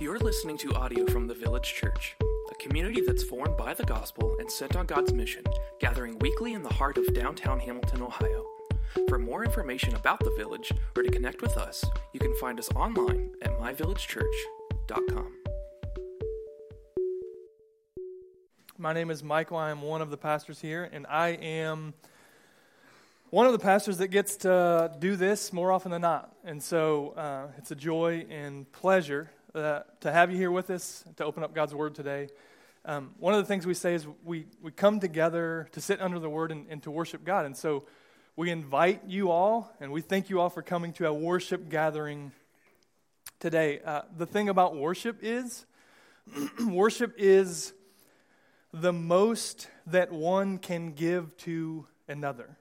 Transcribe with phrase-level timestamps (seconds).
[0.00, 2.14] You're listening to audio from the Village Church,
[2.52, 5.42] a community that's formed by the gospel and sent on God's mission,
[5.80, 8.46] gathering weekly in the heart of downtown Hamilton, Ohio.
[9.08, 12.70] For more information about the village or to connect with us, you can find us
[12.76, 15.32] online at myvillagechurch.com.
[18.78, 19.56] My name is Michael.
[19.56, 21.92] I am one of the pastors here, and I am
[23.30, 26.36] one of the pastors that gets to do this more often than not.
[26.44, 31.04] And so uh, it's a joy and pleasure uh, to have you here with us,
[31.16, 32.28] to open up God's Word today.
[32.84, 36.18] Um, one of the things we say is we, we come together to sit under
[36.18, 37.46] the Word and, and to worship God.
[37.46, 37.84] And so
[38.36, 42.32] we invite you all, and we thank you all for coming to a worship gathering
[43.40, 43.80] today.
[43.84, 45.66] Uh, the thing about worship is,
[46.66, 47.72] worship is
[48.72, 52.58] the most that one can give to another.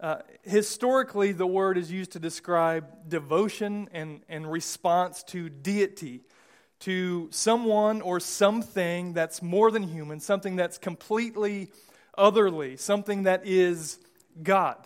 [0.00, 6.20] Uh, historically, the word is used to describe devotion and, and response to deity,
[6.78, 11.72] to someone or something that's more than human, something that's completely
[12.16, 13.98] otherly, something that is
[14.40, 14.76] God.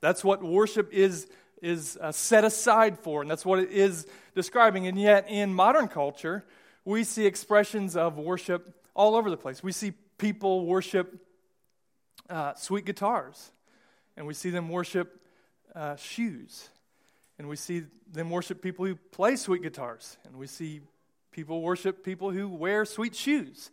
[0.00, 1.28] That's what worship is,
[1.60, 4.86] is uh, set aside for, and that's what it is describing.
[4.86, 6.46] And yet, in modern culture,
[6.86, 9.62] we see expressions of worship all over the place.
[9.62, 11.26] We see people worship
[12.30, 13.50] uh, sweet guitars
[14.16, 15.20] and we see them worship
[15.74, 16.68] uh, shoes.
[17.38, 20.16] And we see them worship people who play sweet guitars.
[20.24, 20.80] And we see
[21.32, 23.70] people worship people who wear sweet shoes.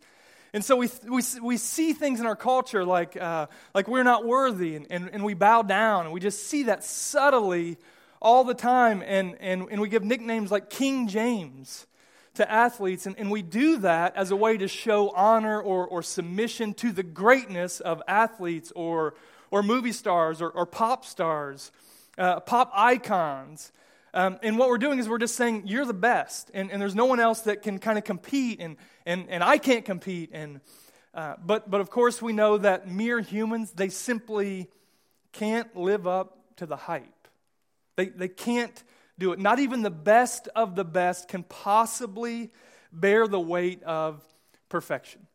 [0.52, 4.24] And so we, we, we see things in our culture like, uh, like we're not
[4.24, 7.76] worthy, and, and, and we bow down, and we just see that subtly
[8.20, 9.02] all the time.
[9.06, 11.86] And, and, and we give nicknames like King James
[12.34, 16.02] to athletes, and, and we do that as a way to show honor or, or
[16.02, 19.14] submission to the greatness of athletes or,
[19.50, 21.72] or movie stars or, or pop stars,
[22.18, 23.72] uh, pop icons.
[24.12, 26.96] Um, and what we're doing is we're just saying, you're the best, and, and there's
[26.96, 30.30] no one else that can kind of compete, and, and, and I can't compete.
[30.32, 30.60] And,
[31.14, 34.68] uh, but, but of course, we know that mere humans, they simply
[35.32, 37.28] can't live up to the hype.
[37.96, 38.82] They, they can't
[39.18, 39.38] do it.
[39.38, 42.50] Not even the best of the best can possibly
[42.92, 44.24] bear the weight of
[44.68, 45.26] perfection.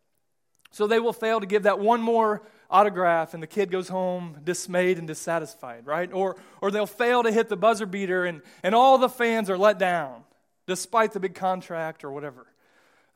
[0.72, 4.38] So they will fail to give that one more autograph and the kid goes home
[4.44, 6.12] dismayed and dissatisfied, right?
[6.12, 9.58] Or, or they'll fail to hit the buzzer beater and, and all the fans are
[9.58, 10.24] let down
[10.68, 12.46] despite the big contract or whatever.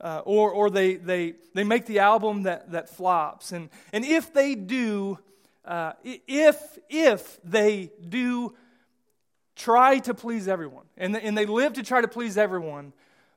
[0.01, 3.51] Uh, or or they, they, they make the album that, that flops.
[3.51, 5.19] And, and if they do,
[5.65, 8.55] uh, if, if they do
[9.57, 12.93] try to please everyone, and, and they live to try to please everyone,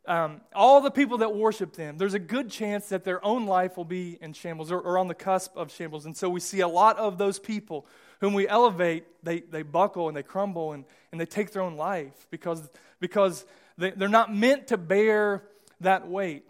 [0.06, 3.76] um, all the people that worship them, there's a good chance that their own life
[3.76, 6.06] will be in shambles or, or, on the cusp of shambles.
[6.06, 7.86] And so we see a lot of those people
[8.20, 11.76] whom we elevate, they, they buckle and they crumble and, and they take their own
[11.76, 12.68] life because,
[12.98, 13.44] because
[13.78, 15.44] they, they're not meant to bear
[15.80, 16.44] that weight.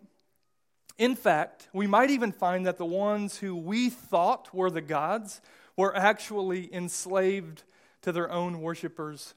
[0.96, 5.40] In fact, we might even find that the ones who we thought were the gods
[5.76, 7.64] were actually enslaved
[8.02, 9.34] to their own worshippers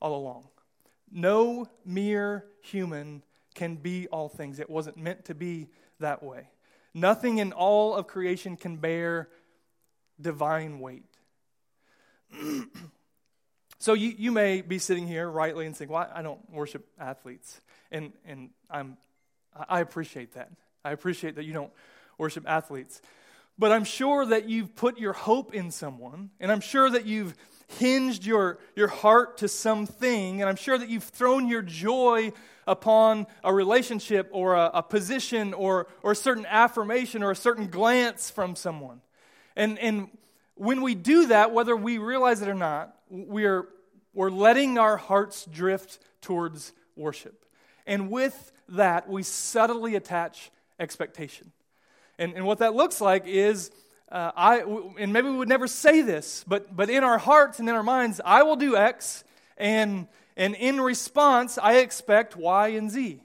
[0.00, 0.48] all along.
[1.10, 3.22] No mere human
[3.58, 4.60] can be all things.
[4.60, 5.66] It wasn't meant to be
[5.98, 6.48] that way.
[6.94, 9.28] Nothing in all of creation can bear
[10.20, 11.10] divine weight.
[13.80, 17.60] so you, you may be sitting here rightly and saying, well, I don't worship athletes.
[17.90, 18.96] And, and I'm,
[19.68, 20.50] I appreciate that.
[20.84, 21.72] I appreciate that you don't
[22.16, 23.02] worship athletes.
[23.58, 27.34] But I'm sure that you've put your hope in someone, and I'm sure that you've
[27.66, 32.32] hinged your, your heart to something, and I'm sure that you've thrown your joy
[32.68, 37.68] upon a relationship or a, a position or, or a certain affirmation or a certain
[37.68, 39.00] glance from someone.
[39.56, 40.08] And, and
[40.54, 43.68] when we do that, whether we realize it or not, we're,
[44.12, 47.44] we're letting our hearts drift towards worship.
[47.86, 51.52] And with that, we subtly attach expectation.
[52.18, 53.70] And, and what that looks like is
[54.10, 54.60] uh, I,
[54.98, 57.82] and maybe we would never say this, but, but in our hearts and in our
[57.82, 59.24] minds, I will do X,
[59.56, 60.06] and,
[60.38, 63.20] and in response, I expect Y and Z.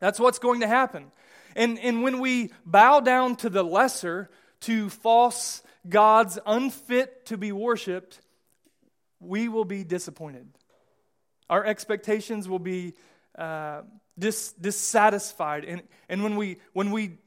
[0.00, 1.12] That's what's going to happen.
[1.54, 4.28] And, and when we bow down to the lesser,
[4.62, 8.20] to false gods unfit to be worshiped,
[9.20, 10.48] we will be disappointed.
[11.48, 12.94] Our expectations will be
[13.36, 13.82] uh,
[14.18, 15.64] dis, dissatisfied.
[15.64, 17.18] And, and when, we, when we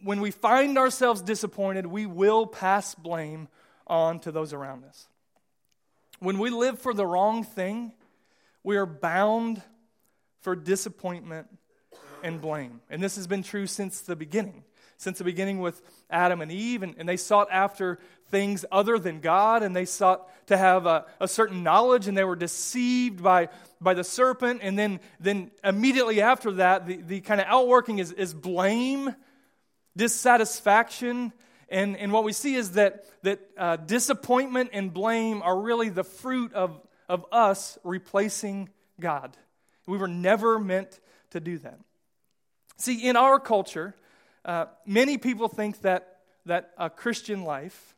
[0.00, 3.48] when we find ourselves disappointed, we will pass blame
[3.86, 5.08] on to those around us.
[6.18, 7.92] When we live for the wrong thing,
[8.68, 9.62] we are bound
[10.42, 11.46] for disappointment
[12.22, 12.82] and blame.
[12.90, 14.62] And this has been true since the beginning.
[14.98, 15.80] since the beginning with
[16.10, 20.28] Adam and Eve, and, and they sought after things other than God, and they sought
[20.48, 23.48] to have a, a, certain knowledge, and they were deceived by,
[23.80, 24.60] by the serpent.
[24.62, 29.14] And then, then immediately after that, the, the kind of outworking is, is blame,
[29.96, 31.32] dissatisfaction.
[31.70, 36.04] And, and what we see is that, that uh, disappointment and blame are really the
[36.04, 38.68] fruit of, of us replacing
[39.00, 39.36] God.
[39.86, 41.00] We were never meant
[41.30, 41.78] to do that.
[42.76, 43.94] See, in our culture,
[44.44, 47.94] uh, many people think that, that a Christian life,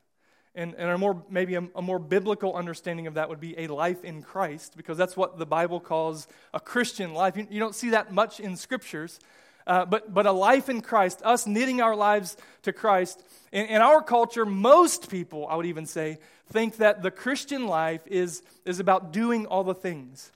[0.55, 3.67] and, and a more, maybe a, a, more biblical understanding of that would be a
[3.69, 7.37] life in Christ, because that's what the Bible calls a Christian life.
[7.37, 9.21] You, you don't see that much in scriptures,
[9.67, 13.23] uh, but, but a life in Christ, us knitting our lives to Christ.
[13.53, 16.19] In, in our culture, most people, I would even say,
[16.51, 20.33] think that the Christian life is, is about doing all the things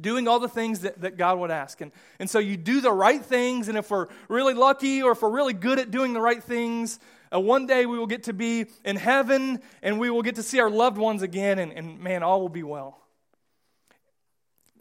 [0.00, 1.80] doing all the things that, that God would ask.
[1.80, 5.22] And, and so you do the right things, and if we're really lucky or if
[5.22, 6.98] we're really good at doing the right things,
[7.34, 10.42] uh, one day we will get to be in heaven and we will get to
[10.42, 13.00] see our loved ones again, and, and man, all will be well.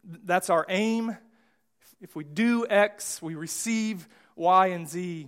[0.03, 1.17] That's our aim.
[1.99, 5.27] If we do X, we receive Y and Z.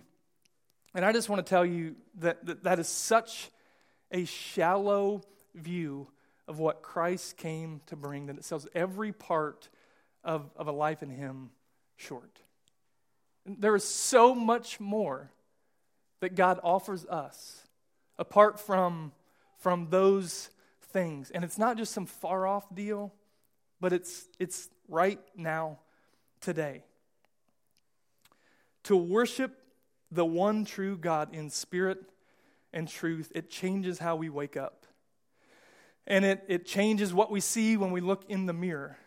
[0.95, 3.49] And I just want to tell you that that, that is such
[4.11, 5.21] a shallow
[5.55, 6.07] view
[6.47, 9.69] of what Christ came to bring that it sells every part
[10.23, 11.51] of, of a life in Him
[11.95, 12.39] short.
[13.45, 15.31] There is so much more
[16.19, 17.63] that God offers us
[18.17, 19.11] apart from,
[19.57, 20.49] from those
[20.91, 21.31] things.
[21.31, 23.13] And it's not just some far off deal,
[23.79, 25.79] but it's, it's right now,
[26.41, 26.83] today.
[28.83, 29.57] To worship
[30.11, 31.99] the one true God in spirit
[32.73, 34.85] and truth, it changes how we wake up.
[36.07, 38.97] And it, it changes what we see when we look in the mirror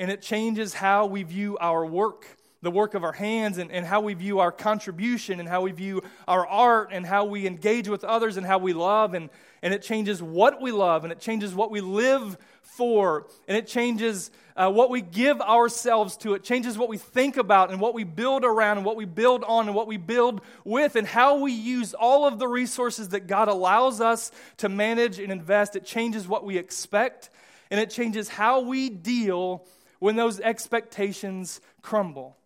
[0.00, 2.26] and it changes how we view our work,
[2.62, 5.72] the work of our hands, and, and how we view our contribution, and how we
[5.72, 9.12] view our art, and how we engage with others, and how we love.
[9.12, 9.28] And,
[9.60, 12.38] and it changes what we love, and it changes what we live
[12.76, 16.34] for, and it changes uh, what we give ourselves to.
[16.34, 19.44] It changes what we think about, and what we build around, and what we build
[19.44, 23.26] on, and what we build with, and how we use all of the resources that
[23.26, 25.76] God allows us to manage and invest.
[25.76, 27.30] It changes what we expect,
[27.70, 29.66] and it changes how we deal
[29.98, 32.36] when those expectations crumble.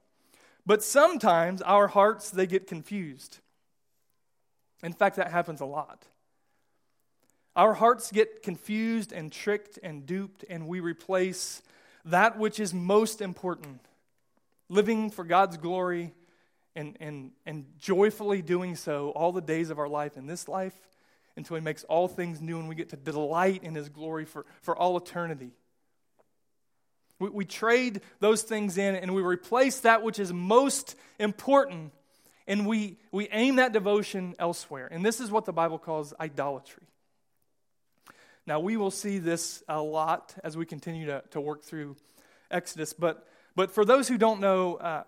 [0.67, 3.39] But sometimes our hearts, they get confused.
[4.83, 6.05] In fact, that happens a lot.
[7.57, 11.63] Our hearts get confused and tricked and duped, and we replace
[12.05, 13.81] that which is most important
[14.69, 16.13] living for God's glory
[16.75, 20.75] and, and, and joyfully doing so all the days of our life in this life
[21.37, 24.45] until He makes all things new and we get to delight in His glory for,
[24.63, 25.53] for all eternity.
[27.19, 31.93] We, we trade those things in and we replace that which is most important
[32.47, 34.89] and we, we aim that devotion elsewhere.
[34.91, 36.87] And this is what the Bible calls idolatry.
[38.47, 41.97] Now, we will see this a lot as we continue to, to work through
[42.51, 43.27] Exodus, but,
[43.57, 45.05] but for those who don't know, uh,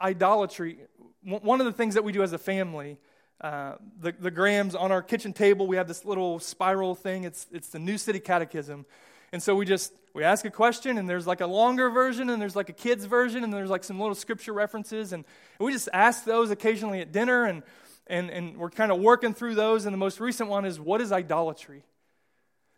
[0.00, 0.78] idolatry,
[1.22, 2.98] one of the things that we do as a family,
[3.40, 7.24] uh, the, the Grahams on our kitchen table, we have this little spiral thing.
[7.24, 8.84] It's, it's the New City Catechism.
[9.32, 12.40] And so we just we ask a question and there's like a longer version and
[12.40, 15.24] there's like a kid's version and there's like some little scripture references and
[15.58, 17.64] we just ask those occasionally at dinner and
[18.06, 21.00] and, and we're kind of working through those and the most recent one is what
[21.00, 21.82] is idolatry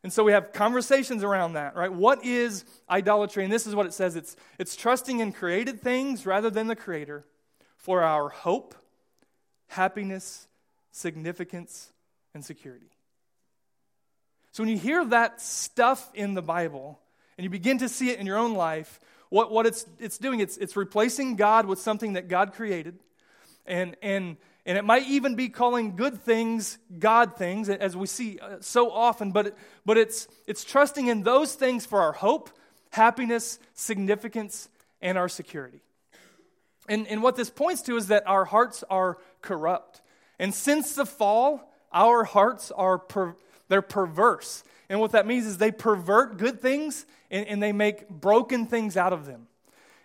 [0.06, 1.92] and so we have conversations around that right?
[1.92, 3.42] What is idolatry?
[3.42, 4.14] And this is what it says.
[4.14, 7.24] It's it's trusting in created things rather than the creator
[7.76, 8.76] for our hope
[9.66, 10.46] happiness
[10.92, 11.90] significance
[12.34, 12.86] and security.
[14.52, 17.00] So when you hear that stuff in the Bible
[17.36, 20.38] and you begin to see it in your own life, what, what it's, it's doing,
[20.38, 23.00] it's, it's replacing God with something that God created.
[23.66, 28.38] And, and, and it might even be calling good things God things, as we see
[28.38, 32.50] uh, so often, but, it, but it's, it's trusting in those things for our hope,
[32.90, 34.68] happiness, significance,
[35.00, 35.80] and our security.
[36.88, 40.02] And, and what this points to is that our hearts are corrupt.
[40.38, 43.36] And since the fall, our hearts are per,
[43.68, 44.62] they're perverse.
[44.88, 48.96] And what that means is they pervert good things and, and they make broken things
[48.96, 49.48] out of them.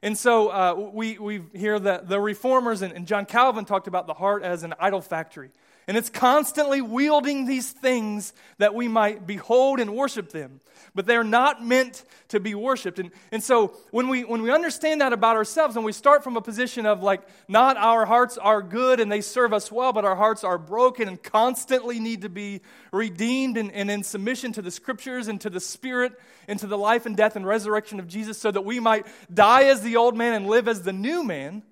[0.03, 4.08] And so uh, we, we hear that the reformers and, and John Calvin talked about
[4.08, 5.51] the heart as an idol factory.
[5.88, 10.59] And it's constantly wielding these things that we might behold and worship them.
[10.93, 13.00] But they're not meant to be worshiped.
[13.00, 16.38] And, and so when we, when we understand that about ourselves and we start from
[16.38, 20.05] a position of like, not our hearts are good and they serve us well, but
[20.05, 22.61] our hearts are broken and constantly need to be
[22.91, 26.13] redeemed and, and in submission to the scriptures and to the spirit
[26.47, 29.63] and to the life and death and resurrection of Jesus so that we might die
[29.63, 31.63] as the old man and live as the new man.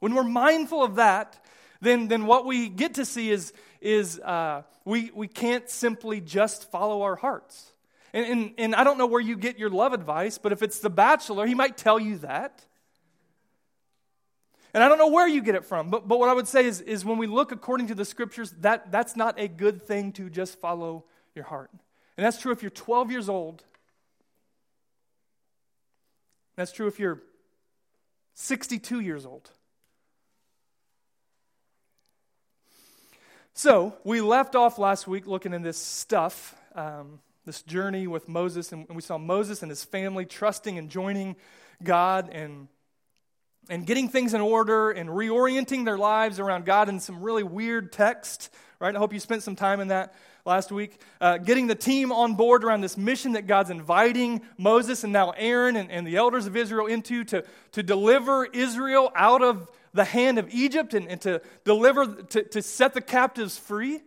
[0.00, 1.42] When we're mindful of that,
[1.84, 6.70] then, then what we get to see is, is uh, we, we can't simply just
[6.70, 7.70] follow our hearts.
[8.12, 10.80] And, and, and I don't know where you get your love advice, but if it's
[10.80, 12.64] The Bachelor, he might tell you that.
[14.72, 16.64] And I don't know where you get it from, but, but what I would say
[16.64, 20.12] is, is when we look according to the scriptures, that, that's not a good thing
[20.12, 21.70] to just follow your heart.
[22.16, 23.62] And that's true if you're 12 years old.
[26.56, 27.20] That's true if you're
[28.34, 29.50] 62 years old.
[33.56, 38.72] So, we left off last week looking in this stuff, um, this journey with Moses,
[38.72, 41.36] and we saw Moses and his family trusting and joining
[41.80, 42.66] God and,
[43.70, 47.92] and getting things in order and reorienting their lives around God in some really weird
[47.92, 48.92] text, right?
[48.92, 51.00] I hope you spent some time in that last week.
[51.20, 55.30] Uh, getting the team on board around this mission that God's inviting Moses and now
[55.30, 60.04] Aaron and, and the elders of Israel into to, to deliver Israel out of the
[60.04, 64.00] hand of Egypt and, and to deliver, to, to set the captives free.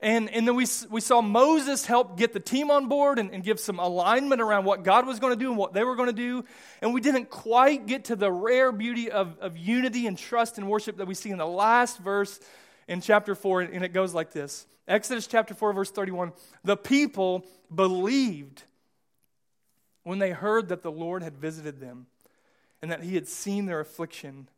[0.00, 3.42] And, and then we, we saw Moses help get the team on board and, and
[3.44, 6.08] give some alignment around what God was going to do and what they were going
[6.08, 6.44] to do.
[6.80, 10.68] And we didn't quite get to the rare beauty of, of unity and trust and
[10.68, 12.40] worship that we see in the last verse
[12.86, 13.62] in chapter 4.
[13.62, 16.32] And it goes like this Exodus chapter 4, verse 31.
[16.64, 17.44] The people
[17.74, 18.62] believed
[20.04, 22.06] when they heard that the Lord had visited them
[22.80, 24.48] and that he had seen their affliction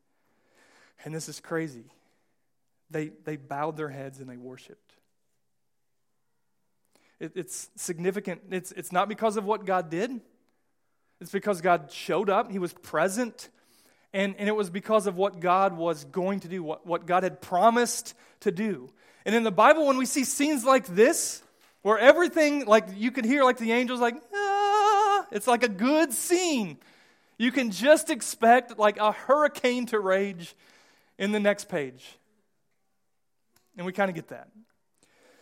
[1.04, 1.85] and this is crazy.
[2.90, 4.95] They, they bowed their heads and they worshiped.
[7.19, 8.42] It, it's significant.
[8.50, 10.21] It's, it's not because of what God did,
[11.21, 13.50] it's because God showed up, He was present,
[14.12, 17.23] and, and it was because of what God was going to do, what, what God
[17.23, 18.90] had promised to do.
[19.25, 21.42] And in the Bible, when we see scenes like this,
[21.83, 26.12] where everything, like you could hear, like the angels, like, ah, it's like a good
[26.12, 26.78] scene.
[27.38, 30.54] You can just expect like a hurricane to rage
[31.20, 32.16] in the next page.
[33.76, 34.48] And we kind of get that.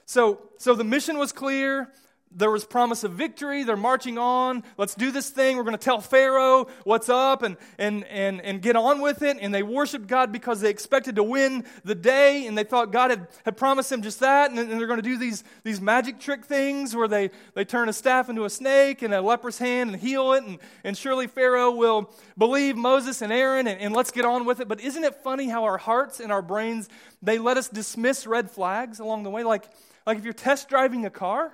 [0.04, 1.90] So, so the mission was clear.
[2.30, 3.64] There was promise of victory.
[3.64, 4.62] They're marching on.
[4.76, 5.56] Let's do this thing.
[5.56, 9.38] We're going to tell Pharaoh what's up and, and, and, and get on with it.
[9.40, 12.46] And they worshiped God because they expected to win the day.
[12.46, 14.50] And they thought God had, had promised them just that.
[14.50, 17.88] And, and they're going to do these, these magic trick things where they, they turn
[17.88, 20.44] a staff into a snake and a leper's hand and heal it.
[20.44, 24.60] And, and surely Pharaoh will believe Moses and Aaron and, and let's get on with
[24.60, 24.68] it.
[24.68, 26.88] But isn't it funny how our hearts and our brains,
[27.22, 29.44] they let us dismiss red flags along the way?
[29.44, 29.64] Like,
[30.06, 31.52] like if you're test driving a car,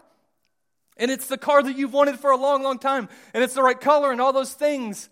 [0.96, 3.08] and it's the car that you've wanted for a long, long time.
[3.32, 5.08] And it's the right color and all those things.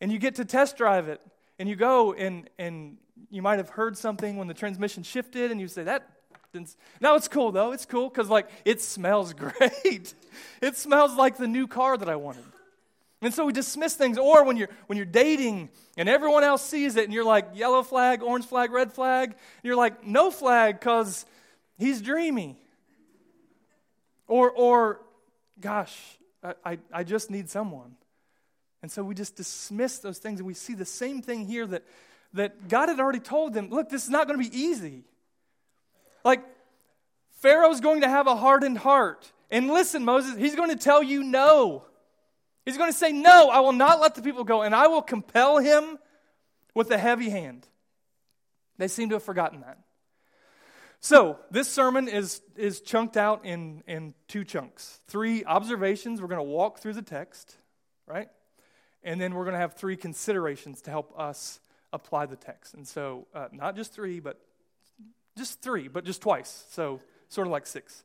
[0.00, 1.20] And you get to test drive it.
[1.58, 2.98] And you go and, and
[3.30, 6.08] you might have heard something when the transmission shifted and you say, that
[6.52, 6.76] didn't.
[7.00, 7.72] No, it's cool though.
[7.72, 10.14] It's cool because like it smells great.
[10.60, 12.44] it smells like the new car that I wanted.
[13.22, 14.18] And so we dismiss things.
[14.18, 17.82] Or when you're, when you're dating and everyone else sees it and you're like, yellow
[17.82, 19.30] flag, orange flag, red flag.
[19.30, 21.24] And you're like, no flag because
[21.78, 22.58] he's dreamy.
[24.28, 25.00] Or, or
[25.60, 25.96] gosh,
[26.64, 27.96] I, I just need someone.
[28.82, 31.82] And so we just dismiss those things, and we see the same thing here that,
[32.34, 35.04] that God had already told them look, this is not going to be easy.
[36.24, 36.42] Like,
[37.40, 39.32] Pharaoh's going to have a hardened heart.
[39.50, 41.84] And listen, Moses, he's going to tell you no.
[42.64, 45.02] He's going to say, No, I will not let the people go, and I will
[45.02, 45.98] compel him
[46.74, 47.66] with a heavy hand.
[48.76, 49.78] They seem to have forgotten that.
[51.00, 55.00] So, this sermon is, is chunked out in, in two chunks.
[55.06, 56.20] Three observations.
[56.20, 57.56] We're going to walk through the text,
[58.06, 58.28] right?
[59.04, 61.60] And then we're going to have three considerations to help us
[61.92, 62.74] apply the text.
[62.74, 64.40] And so, uh, not just three, but
[65.36, 66.64] just three, but just twice.
[66.70, 68.02] So, sort of like six.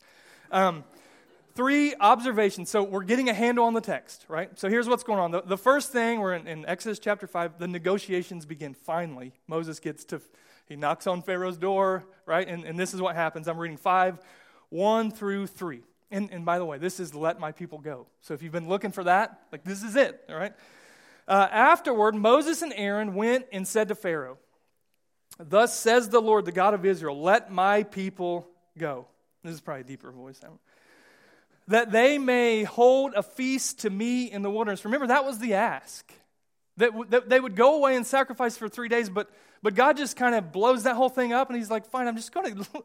[0.51, 0.83] Um,
[1.55, 2.69] three observations.
[2.69, 4.57] So, we're getting a handle on the text, right?
[4.59, 5.31] So, here's what's going on.
[5.31, 8.73] The, the first thing, we're in, in Exodus chapter 5, the negotiations begin.
[8.73, 10.21] Finally, Moses gets to
[10.67, 12.47] he knocks on Pharaoh's door, right?
[12.47, 13.47] And, and this is what happens.
[13.47, 14.19] I'm reading 5,
[14.69, 15.81] 1 through 3.
[16.11, 18.07] And, and by the way, this is let my people go.
[18.21, 20.53] So if you've been looking for that, like this is it, all right?
[21.27, 24.37] Uh, afterward, Moses and Aaron went and said to Pharaoh,
[25.39, 29.07] Thus says the Lord, the God of Israel, let my people go.
[29.43, 30.41] This is probably a deeper voice.
[31.67, 34.85] That they may hold a feast to me in the wilderness.
[34.85, 36.11] Remember, that was the ask.
[36.77, 39.29] That, that they would go away and sacrifice for three days, but
[39.63, 42.15] but God just kind of blows that whole thing up, and He's like, fine, I'm
[42.15, 42.83] just going to.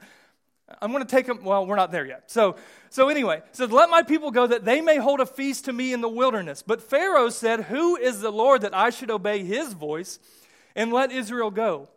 [0.82, 1.44] I'm going to take them.
[1.44, 2.28] Well, we're not there yet.
[2.28, 2.56] So,
[2.90, 5.92] so anyway, says, let my people go that they may hold a feast to me
[5.92, 6.62] in the wilderness.
[6.62, 10.18] But Pharaoh said, Who is the Lord that I should obey his voice
[10.74, 11.88] and let Israel go?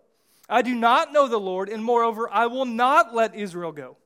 [0.47, 3.97] I do not know the Lord, and moreover, I will not let Israel go.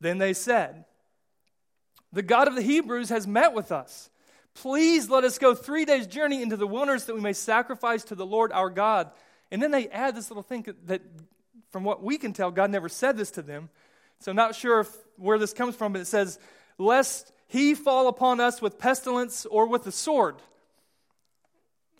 [0.00, 0.84] Then they said,
[2.12, 4.10] The God of the Hebrews has met with us.
[4.54, 8.14] Please let us go three days' journey into the wilderness that we may sacrifice to
[8.14, 9.10] the Lord our God.
[9.54, 11.00] And then they add this little thing that
[11.70, 13.70] from what we can tell, God never said this to them.
[14.18, 16.40] So I'm not sure if, where this comes from, but it says,
[16.76, 20.34] Lest he fall upon us with pestilence or with the sword.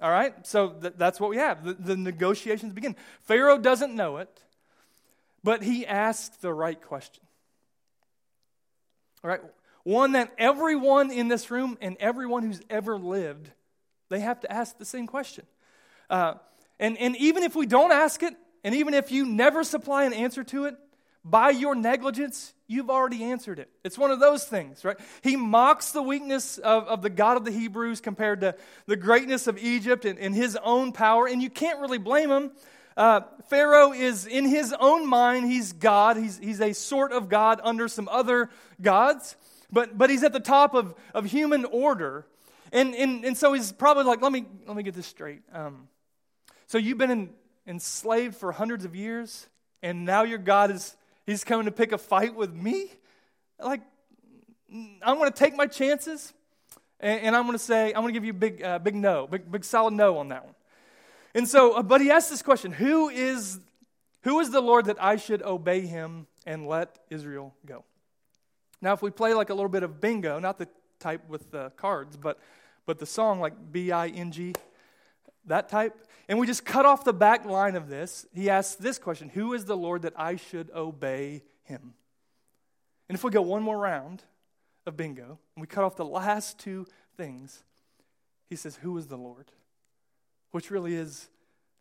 [0.02, 0.34] All right?
[0.44, 1.64] So th- that's what we have.
[1.64, 2.96] The, the negotiations begin.
[3.22, 4.42] Pharaoh doesn't know it,
[5.44, 7.22] but he asked the right question.
[9.22, 9.40] All right?
[9.84, 13.48] One that everyone in this room and everyone who's ever lived,
[14.08, 15.46] they have to ask the same question.
[16.10, 16.34] Uh,
[16.78, 20.12] and, and even if we don't ask it, and even if you never supply an
[20.12, 20.76] answer to it,
[21.24, 23.70] by your negligence, you've already answered it.
[23.82, 24.96] It's one of those things, right?
[25.22, 28.54] He mocks the weakness of, of the God of the Hebrews compared to
[28.86, 32.50] the greatness of Egypt and, and his own power, and you can't really blame him.
[32.96, 36.16] Uh, Pharaoh is in his own mind, he's God.
[36.16, 38.50] He's, he's a sort of God under some other
[38.80, 39.36] gods,
[39.72, 42.26] but, but he's at the top of, of human order.
[42.70, 45.42] And, and, and so he's probably like, let me, let me get this straight.
[45.52, 45.88] Um,
[46.66, 47.30] so you've been in,
[47.66, 49.46] enslaved for hundreds of years,
[49.82, 52.90] and now your God is He's coming to pick a fight with me?
[53.58, 53.80] Like,
[54.70, 56.34] I'm going to take my chances,
[57.00, 58.94] and, and I'm going to say, I'm going to give you a big, uh, big
[58.94, 60.54] no, big, big solid no on that one.
[61.34, 63.58] And so, uh, but he asked this question Who is,
[64.22, 67.84] who is the Lord that I should obey him and let Israel go?
[68.82, 70.68] Now, if we play like a little bit of bingo, not the
[71.00, 72.38] type with the cards, but,
[72.84, 74.52] but the song like B I N G,
[75.46, 78.26] that type, and we just cut off the back line of this.
[78.34, 81.94] He asks this question Who is the Lord that I should obey him?
[83.08, 84.22] And if we go one more round
[84.86, 86.86] of bingo and we cut off the last two
[87.16, 87.62] things,
[88.48, 89.50] he says, Who is the Lord?
[90.50, 91.28] Which really is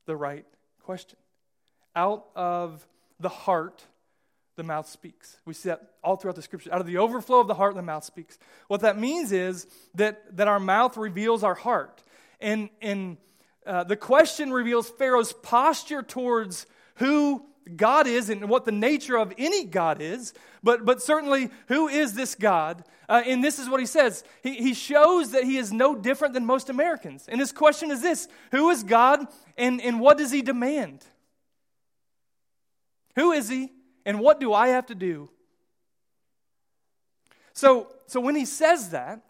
[0.06, 0.46] the right
[0.82, 1.18] question.
[1.96, 2.86] Out of
[3.20, 3.84] the heart,
[4.56, 5.38] the mouth speaks.
[5.46, 6.74] We see that all throughout the scripture.
[6.74, 8.38] Out of the overflow of the heart, the mouth speaks.
[8.68, 12.04] What that means is that, that our mouth reveals our heart.
[12.40, 13.18] And, and
[13.66, 16.66] uh, the question reveals Pharaoh's posture towards
[16.96, 21.88] who God is and what the nature of any God is, but, but certainly who
[21.88, 22.84] is this God?
[23.08, 24.24] Uh, and this is what he says.
[24.42, 27.26] He, he shows that he is no different than most Americans.
[27.28, 29.28] And his question is this Who is God
[29.58, 31.06] and, and what does he demand?
[33.16, 33.72] Who is he
[34.06, 35.30] and what do I have to do?
[37.54, 39.22] So, so when he says that,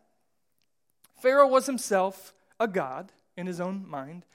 [1.21, 4.25] Pharaoh was himself a God in his own mind.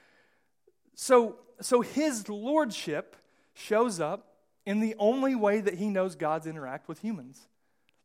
[0.94, 3.16] So, so his lordship
[3.54, 4.34] shows up
[4.66, 7.48] in the only way that he knows God's interact with humans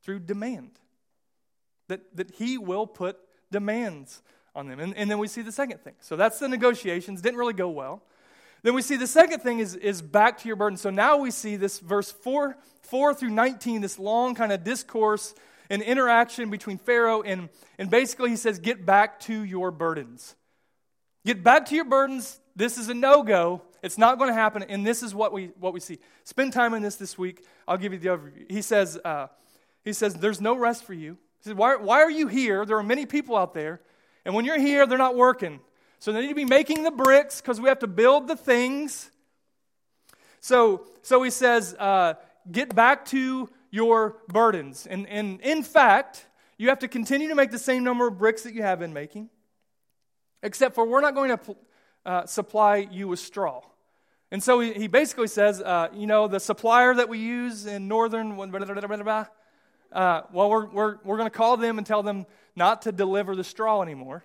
[0.03, 0.71] through demand.
[1.87, 3.17] That, that he will put
[3.51, 4.21] demands
[4.55, 4.79] on them.
[4.79, 5.95] And, and then we see the second thing.
[5.99, 7.21] So that's the negotiations.
[7.21, 8.03] Didn't really go well.
[8.61, 10.77] Then we see the second thing is, is back to your burden.
[10.77, 15.35] So now we see this verse 4, 4 through 19, this long kind of discourse
[15.69, 20.35] and interaction between Pharaoh and, and basically he says, Get back to your burdens.
[21.25, 22.39] Get back to your burdens.
[22.55, 23.61] This is a no go.
[23.81, 24.63] It's not going to happen.
[24.63, 25.99] And this is what we, what we see.
[26.23, 27.45] Spend time in this this week.
[27.67, 28.49] I'll give you the overview.
[28.51, 29.27] He says, uh,
[29.83, 31.17] he says There's no rest for you.
[31.39, 32.65] He says, why, why are you here?
[32.65, 33.81] There are many people out there.
[34.25, 35.59] And when you're here, they're not working.
[35.99, 39.09] So they need to be making the bricks because we have to build the things.
[40.39, 42.15] So, so he says, uh,
[42.51, 44.85] Get back to your burdens.
[44.85, 46.25] And, and in fact,
[46.57, 48.93] you have to continue to make the same number of bricks that you have been
[48.93, 49.29] making
[50.43, 51.55] except for we're not going to
[52.05, 53.61] uh, supply you with straw.
[54.29, 57.87] And so he, he basically says, uh, you know, the supplier that we use in
[57.87, 62.25] northern, uh, well, we're, we're, we're going to call them and tell them
[62.55, 64.23] not to deliver the straw anymore,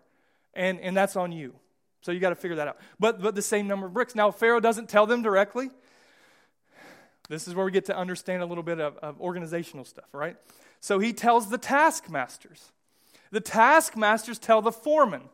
[0.55, 1.55] and, and that's on you.
[2.01, 2.79] So you got to figure that out.
[2.99, 4.15] But, but the same number of bricks.
[4.15, 5.71] Now, Pharaoh doesn't tell them directly.
[7.29, 10.37] This is where we get to understand a little bit of, of organizational stuff, right?
[10.81, 12.73] So he tells the taskmasters.
[13.31, 15.29] The taskmasters tell the foreman.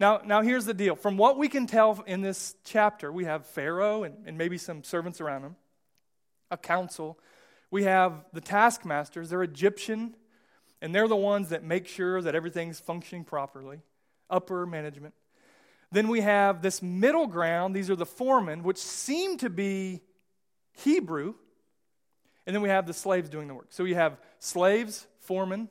[0.00, 0.94] Now, now here's the deal.
[0.94, 4.84] From what we can tell in this chapter, we have Pharaoh and, and maybe some
[4.84, 5.56] servants around him,
[6.50, 7.18] a council.
[7.70, 9.30] We have the taskmasters.
[9.30, 10.14] They're Egyptian,
[10.80, 13.80] and they're the ones that make sure that everything's functioning properly,
[14.30, 15.14] upper management.
[15.90, 17.74] Then we have this middle ground.
[17.74, 20.02] These are the foremen, which seem to be
[20.72, 21.34] Hebrew.
[22.46, 23.68] And then we have the slaves doing the work.
[23.70, 25.68] So we have slaves, foremen,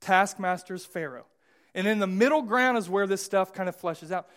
[0.00, 1.26] taskmasters, Pharaoh.
[1.74, 4.28] And in the middle ground is where this stuff kind of fleshes out.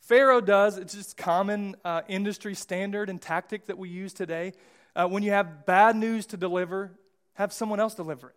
[0.00, 4.52] Pharaoh does, it's just common uh, industry standard and tactic that we use today.
[4.94, 6.90] Uh, when you have bad news to deliver,
[7.34, 8.36] have someone else deliver it.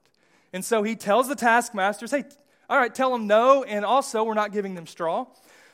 [0.54, 2.24] And so he tells the taskmasters, hey,
[2.70, 5.26] all right, tell them no, and also we're not giving them straw.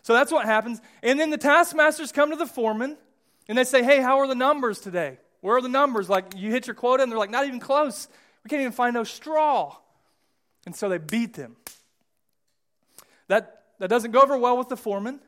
[0.02, 0.82] So that's what happens.
[1.04, 2.98] And then the taskmasters come to the foreman
[3.48, 5.20] and they say, hey, how are the numbers today?
[5.42, 6.10] Where are the numbers?
[6.10, 8.08] Like, you hit your quota, and they're like, not even close.
[8.44, 9.76] We can't even find no straw.
[10.66, 11.56] And so they beat them.
[13.32, 15.22] That, that doesn't go over well with the foreman.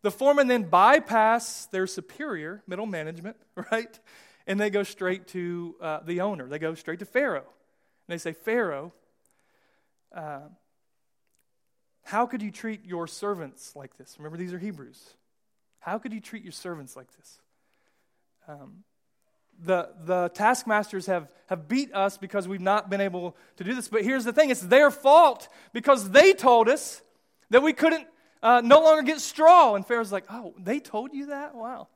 [0.00, 3.36] The foreman then bypass their superior, middle management,
[3.70, 3.98] right?
[4.46, 6.48] and they go straight to uh, the owner.
[6.48, 7.44] They go straight to Pharaoh.
[7.44, 8.92] And they say, Pharaoh,
[10.14, 10.40] uh,
[12.04, 14.16] how could you treat your servants like this?
[14.18, 15.00] Remember, these are Hebrews.
[15.78, 17.40] How could you treat your servants like this?
[18.48, 18.84] Um,
[19.62, 23.88] the, the taskmasters have, have beat us because we've not been able to do this.
[23.88, 27.02] But here's the thing it's their fault because they told us
[27.52, 28.06] that we couldn't
[28.42, 29.74] uh, no longer get straw.
[29.74, 31.54] And Pharaoh's like, oh, they told you that?
[31.54, 31.88] Wow.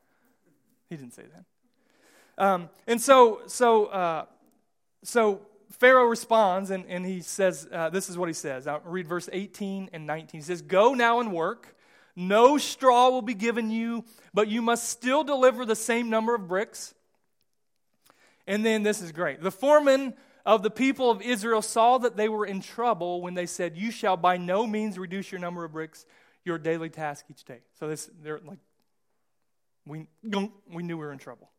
[0.88, 2.44] He didn't say that.
[2.44, 4.24] Um, and so, so, uh,
[5.02, 5.40] so
[5.70, 8.66] Pharaoh responds and, and he says, uh, This is what he says.
[8.66, 10.40] I'll read verse 18 and 19.
[10.40, 11.74] He says, Go now and work.
[12.14, 16.48] No straw will be given you, but you must still deliver the same number of
[16.48, 16.94] bricks.
[18.46, 19.42] And then this is great.
[19.42, 20.14] The foreman
[20.46, 23.90] of the people of Israel saw that they were in trouble when they said, You
[23.90, 26.06] shall by no means reduce your number of bricks,
[26.44, 27.58] your daily task each day.
[27.78, 28.60] So this, they're like,
[29.84, 31.50] we, we knew we were in trouble.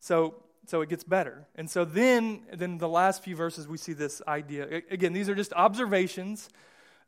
[0.00, 0.34] So
[0.66, 1.46] so it gets better.
[1.56, 4.82] And so then, then the last few verses, we see this idea.
[4.90, 6.48] Again, these are just observations.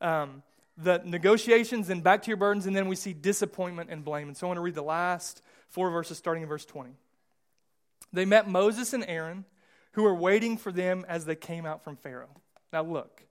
[0.00, 0.42] Um,
[0.76, 4.28] the negotiations, and back to your burdens, and then we see disappointment and blame.
[4.28, 6.90] And so I want to read the last four verses, starting in verse 20.
[8.12, 9.46] They met Moses and Aaron,
[9.96, 12.28] who were waiting for them as they came out from Pharaoh.
[12.70, 13.22] Now, look.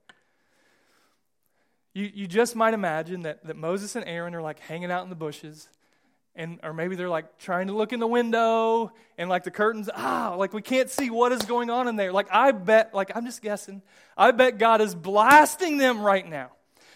[1.93, 5.11] You, you just might imagine that, that Moses and Aaron are like hanging out in
[5.11, 5.69] the bushes
[6.35, 9.89] and or maybe they're like trying to look in the window and like the curtains
[9.95, 13.09] ah like we can't see what is going on in there like i bet like
[13.15, 13.81] i'm just guessing
[14.17, 16.51] i bet god is blasting them right now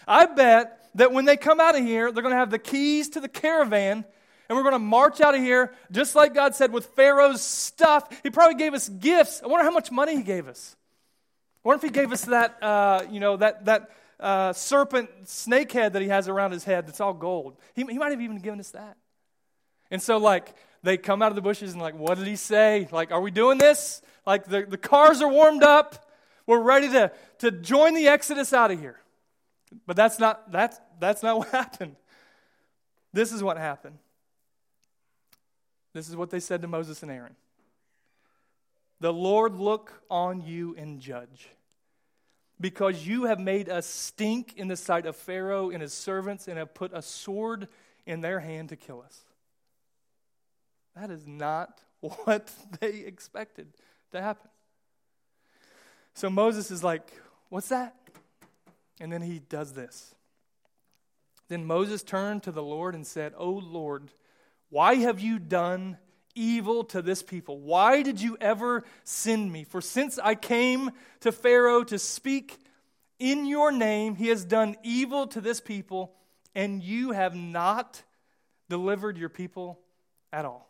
[0.06, 3.08] i bet that when they come out of here they're going to have the keys
[3.08, 4.04] to the caravan
[4.50, 8.06] and we're going to march out of here just like god said with pharaoh's stuff
[8.22, 10.76] he probably gave us gifts i wonder how much money he gave us
[11.64, 15.72] I wonder if he gave us that uh, you know that that uh, serpent snake
[15.72, 18.38] head that he has around his head that's all gold he, he might have even
[18.38, 18.96] given us that
[19.90, 22.88] and so, like, they come out of the bushes and, like, what did he say?
[22.92, 24.00] Like, are we doing this?
[24.24, 26.10] Like, the, the cars are warmed up.
[26.46, 28.98] We're ready to, to join the Exodus out of here.
[29.86, 31.96] But that's not, that's, that's not what happened.
[33.12, 33.98] This is what happened.
[35.92, 37.36] This is what they said to Moses and Aaron
[39.00, 41.48] The Lord look on you and judge,
[42.60, 46.58] because you have made us stink in the sight of Pharaoh and his servants and
[46.58, 47.68] have put a sword
[48.06, 49.20] in their hand to kill us.
[50.96, 52.50] That is not what
[52.80, 53.68] they expected
[54.12, 54.50] to happen.
[56.14, 57.12] So Moses is like,
[57.48, 57.96] What's that?
[59.00, 60.14] And then he does this.
[61.48, 64.10] Then Moses turned to the Lord and said, O Lord,
[64.70, 65.98] why have you done
[66.34, 67.58] evil to this people?
[67.60, 69.64] Why did you ever send me?
[69.64, 72.58] For since I came to Pharaoh to speak
[73.18, 76.14] in your name, he has done evil to this people,
[76.54, 78.02] and you have not
[78.68, 79.78] delivered your people
[80.32, 80.68] at all.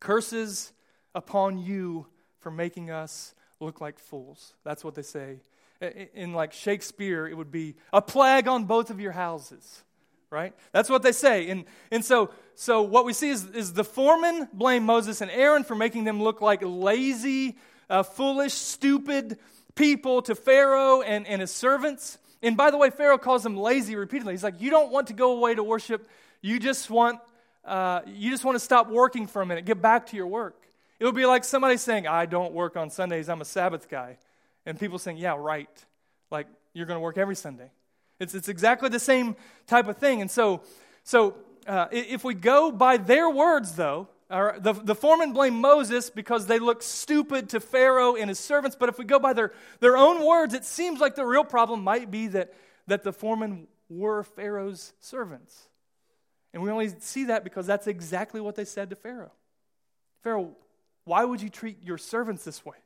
[0.00, 0.72] Curses
[1.14, 2.06] upon you
[2.40, 4.54] for making us look like fools.
[4.64, 5.40] That's what they say.
[6.14, 9.82] In like Shakespeare, it would be a plague on both of your houses,
[10.30, 10.54] right?
[10.72, 11.48] That's what they say.
[11.50, 15.64] And, and so, so what we see is, is the foreman blame Moses and Aaron
[15.64, 17.56] for making them look like lazy,
[17.88, 19.38] uh, foolish, stupid
[19.74, 22.18] people to Pharaoh and, and his servants.
[22.42, 24.32] And by the way, Pharaoh calls them lazy repeatedly.
[24.34, 26.08] He's like, You don't want to go away to worship,
[26.42, 27.20] you just want
[27.66, 30.54] uh, you just want to stop working for a minute, get back to your work.
[31.00, 34.18] It would be like somebody saying, I don't work on Sundays, I'm a Sabbath guy.
[34.64, 35.68] And people saying, Yeah, right.
[36.30, 37.70] Like, you're going to work every Sunday.
[38.18, 40.20] It's, it's exactly the same type of thing.
[40.20, 40.62] And so,
[41.04, 46.46] so uh, if we go by their words, though, the, the foreman blamed Moses because
[46.46, 48.76] they looked stupid to Pharaoh and his servants.
[48.78, 51.84] But if we go by their, their own words, it seems like the real problem
[51.84, 52.52] might be that,
[52.86, 55.68] that the foreman were Pharaoh's servants.
[56.52, 59.32] And we only see that because that's exactly what they said to Pharaoh.
[60.22, 60.56] Pharaoh,
[61.04, 62.76] why would you treat your servants this way?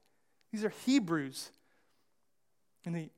[0.52, 1.50] These are Hebrews.
[2.84, 3.10] And the,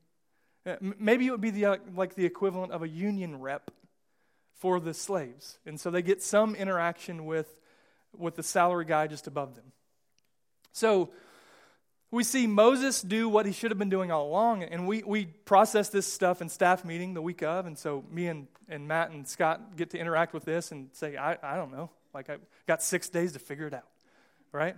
[0.79, 3.71] maybe it would be the, uh, like the equivalent of a union rep
[4.59, 5.57] for the slaves.
[5.65, 7.59] And so they get some interaction with,
[8.17, 9.71] with the salary guy just above them.
[10.71, 11.09] So
[12.11, 15.25] we see Moses do what he should have been doing all along, and we, we
[15.25, 19.09] process this stuff in staff meeting the week of, and so me and, and Matt
[19.09, 22.37] and Scott get to interact with this and say, I, I don't know, like I
[22.67, 23.87] got six days to figure it out,
[24.51, 24.75] right?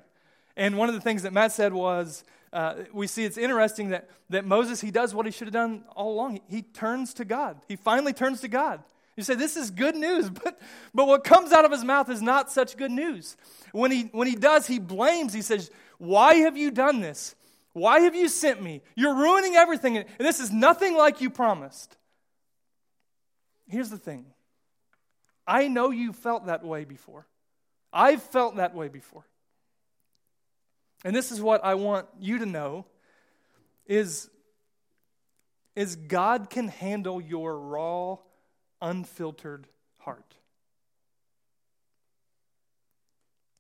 [0.55, 2.23] And one of the things that Matt said was,
[2.55, 5.83] uh, we see it's interesting that, that Moses, he does what he should have done
[5.93, 6.35] all along.
[6.35, 7.57] He, he turns to God.
[7.67, 8.81] He finally turns to God.
[9.17, 10.57] You say, this is good news, but,
[10.93, 13.35] but what comes out of his mouth is not such good news.
[13.73, 15.33] When he, when he does, he blames.
[15.33, 17.35] He says, why have you done this?
[17.73, 18.81] Why have you sent me?
[18.95, 21.97] You're ruining everything, and this is nothing like you promised.
[23.67, 24.27] Here's the thing
[25.45, 27.27] I know you felt that way before.
[27.91, 29.25] I've felt that way before.
[31.03, 32.85] And this is what I want you to know
[33.85, 34.29] is,
[35.75, 38.17] is God can handle your raw,
[38.81, 39.67] unfiltered
[39.99, 40.35] heart.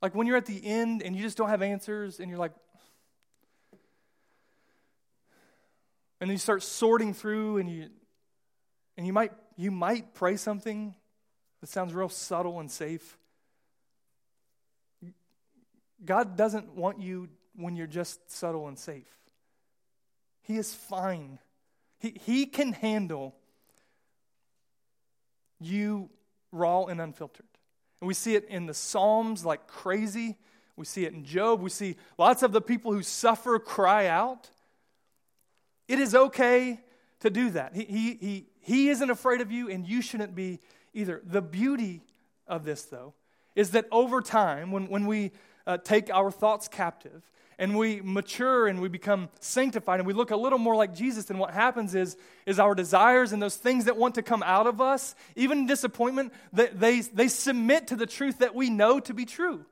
[0.01, 2.53] Like when you're at the end and you just don't have answers and you're like,
[6.21, 7.89] and you start sorting through and you
[8.97, 10.95] and you might you might pray something
[11.61, 13.17] that sounds real subtle and safe
[16.05, 19.07] God doesn't want you when you're just subtle and safe.
[20.41, 21.39] He is fine.
[21.99, 23.35] He, he can handle
[25.59, 26.09] you
[26.51, 27.45] raw and unfiltered.
[28.01, 30.37] And we see it in the Psalms like crazy.
[30.75, 31.61] We see it in Job.
[31.61, 34.49] We see lots of the people who suffer cry out.
[35.87, 36.79] It is okay
[37.21, 37.75] to do that.
[37.75, 40.59] He, he, he, he isn't afraid of you, and you shouldn't be
[40.93, 41.21] either.
[41.23, 42.01] The beauty
[42.47, 43.13] of this, though,
[43.55, 45.31] is that over time, when, when we
[45.67, 47.23] uh, take our thoughts captive
[47.57, 51.25] and we mature and we become sanctified and we look a little more like Jesus,
[51.25, 54.67] then what happens is, is our desires and those things that want to come out
[54.67, 59.13] of us, even disappointment, they, they, they submit to the truth that we know to
[59.13, 59.65] be true.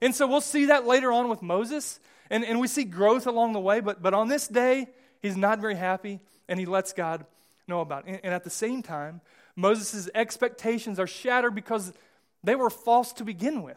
[0.00, 3.52] And so we'll see that later on with Moses, and, and we see growth along
[3.52, 4.86] the way, but, but on this day,
[5.20, 7.26] he's not very happy, and he lets God
[7.66, 8.10] know about it.
[8.10, 9.20] And, and at the same time,
[9.56, 11.92] Moses' expectations are shattered because
[12.44, 13.76] they were false to begin with.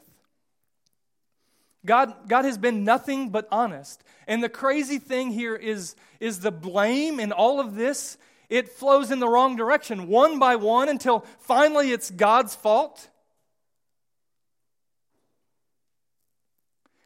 [1.86, 4.04] God, God has been nothing but honest.
[4.28, 8.18] And the crazy thing here is, is the blame in all of this,
[8.50, 13.10] it flows in the wrong direction, one by one, until finally it's God's fault.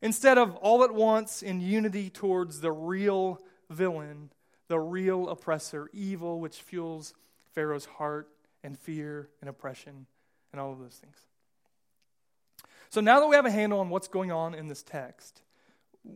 [0.01, 4.31] Instead of all at once in unity towards the real villain,
[4.67, 7.13] the real oppressor, evil, which fuels
[7.53, 8.27] Pharaoh's heart
[8.63, 10.07] and fear and oppression
[10.51, 11.17] and all of those things.
[12.95, 15.41] So now that we have a handle on what's going on in this text,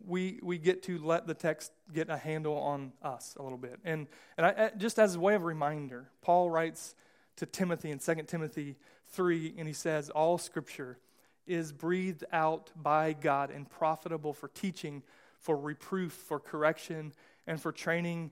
[0.06, 3.82] we, we get to let the text get a handle on us a little bit.
[3.84, 6.96] And, and I, just as a way of reminder, Paul writes
[7.36, 8.78] to Timothy in 2 Timothy
[9.12, 10.98] 3, and he says, All scripture
[11.46, 15.04] is breathed out by God and profitable for teaching,
[15.38, 17.12] for reproof, for correction,
[17.46, 18.32] and for training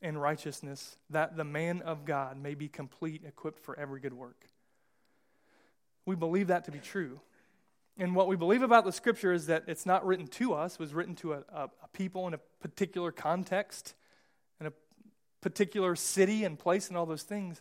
[0.00, 4.46] in righteousness, that the man of God may be complete, equipped for every good work.
[6.06, 7.18] We believe that to be true.
[8.00, 10.80] And what we believe about the scripture is that it's not written to us, it
[10.80, 13.94] was written to a, a, a people in a particular context,
[14.58, 14.72] in a
[15.42, 17.60] particular city and place and all those things,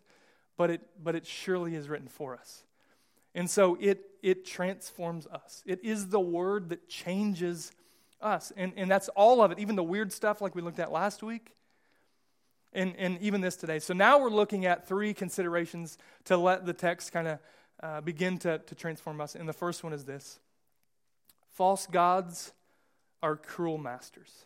[0.55, 2.63] but it, but it surely is written for us.
[3.35, 5.61] And so it, it transforms us.
[5.65, 7.73] It is the word that changes
[8.21, 8.53] us.
[8.55, 11.21] And, and that's all of it, even the weird stuff like we looked at last
[11.21, 11.51] week,
[12.71, 13.79] and, and even this today.
[13.79, 17.39] So now we're looking at three considerations to let the text kind of
[17.81, 19.35] uh, begin to, to transform us.
[19.35, 20.39] And the first one is this
[21.51, 22.53] false gods
[23.21, 24.45] are cruel masters.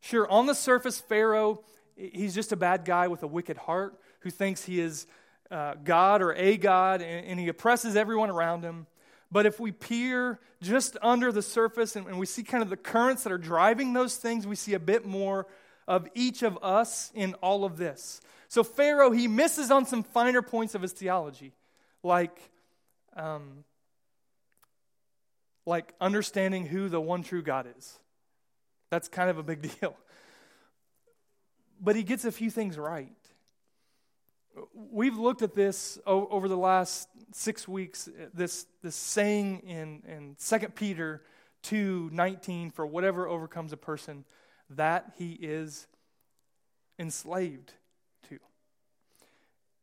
[0.00, 1.62] Sure, on the surface, Pharaoh,
[1.96, 5.06] he's just a bad guy with a wicked heart who thinks he is
[5.50, 8.86] uh, God or a God, and, and, he oppresses everyone around him.
[9.30, 12.76] But if we peer just under the surface and, and we see kind of the
[12.76, 15.46] currents that are driving those things, we see a bit more
[15.86, 18.20] of each of us in all of this.
[18.48, 21.52] So Pharaoh, he misses on some finer points of his theology
[22.02, 22.38] like,
[23.16, 23.64] um,
[25.66, 27.98] like understanding who the one true God is.
[28.90, 29.96] That's kind of a big deal.
[31.80, 33.10] But he gets a few things right.
[34.74, 40.68] We've looked at this over the last six weeks, this, this saying in, in 2
[40.68, 41.22] Peter
[41.62, 44.24] 2 19, for whatever overcomes a person,
[44.68, 45.86] that he is
[46.98, 47.72] enslaved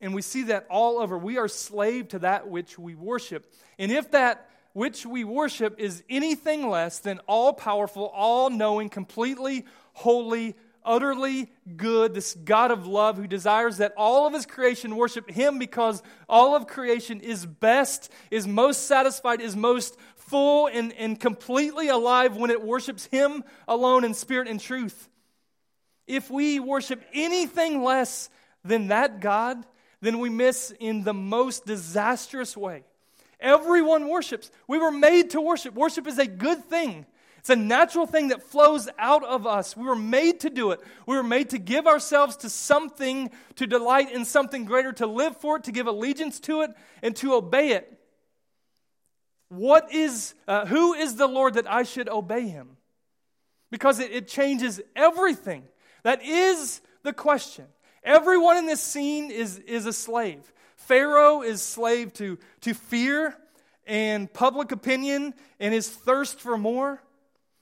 [0.01, 1.17] and we see that all over.
[1.17, 3.51] We are slave to that which we worship.
[3.77, 9.65] And if that which we worship is anything less than all powerful, all knowing, completely
[9.93, 15.29] holy, utterly good, this God of love who desires that all of his creation worship
[15.29, 21.19] him because all of creation is best, is most satisfied, is most full and, and
[21.19, 25.09] completely alive when it worships him alone in spirit and truth.
[26.07, 28.29] If we worship anything less
[28.63, 29.65] than that God,
[30.01, 32.83] then we miss in the most disastrous way.
[33.39, 34.51] Everyone worships.
[34.67, 35.73] We were made to worship.
[35.73, 37.05] Worship is a good thing.
[37.39, 39.75] It's a natural thing that flows out of us.
[39.75, 40.81] We were made to do it.
[41.05, 45.37] We were made to give ourselves to something, to delight in something greater, to live
[45.37, 47.97] for it, to give allegiance to it, and to obey it.
[49.47, 52.77] What is, uh, who is the Lord that I should obey him?
[53.71, 55.63] Because it, it changes everything.
[56.03, 57.65] That is the question.
[58.03, 60.51] Everyone in this scene is, is a slave.
[60.75, 63.35] Pharaoh is slave to, to fear
[63.85, 67.01] and public opinion and his thirst for more,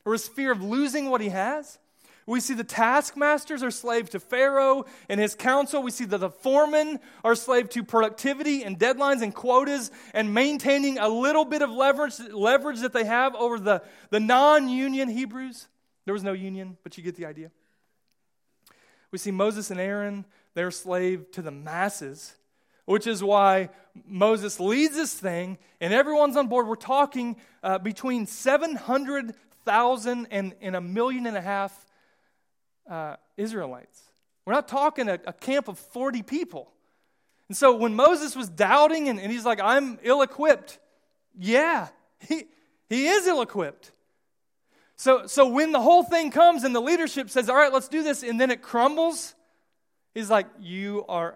[0.06, 1.80] or his fear of losing what he has.
[2.28, 5.82] We see the taskmasters are slave to Pharaoh and his council.
[5.82, 11.00] We see that the foremen are slave to productivity and deadlines and quotas and maintaining
[11.00, 15.70] a little bit of leverage, leverage that they have over the, the non union Hebrews.
[16.04, 17.50] There was no union, but you get the idea.
[19.12, 22.36] We see Moses and Aaron, they're slave to the masses,
[22.86, 23.70] which is why
[24.06, 26.68] Moses leads this thing and everyone's on board.
[26.68, 31.86] We're talking uh, between 700,000 and, a million and a half
[32.90, 34.02] uh, Israelites.
[34.46, 36.72] We're not talking a, a, camp of 40 people.
[37.50, 40.80] And so when Moses was doubting and, and he's like, I'm ill equipped,
[41.38, 41.90] yeah,
[42.20, 42.46] he,
[42.88, 43.92] he is ill equipped.
[44.98, 48.04] So, so when the whole thing comes and the leadership says, All right, let's do
[48.04, 49.36] this, and then it crumbles,
[50.14, 51.36] he's like, You are.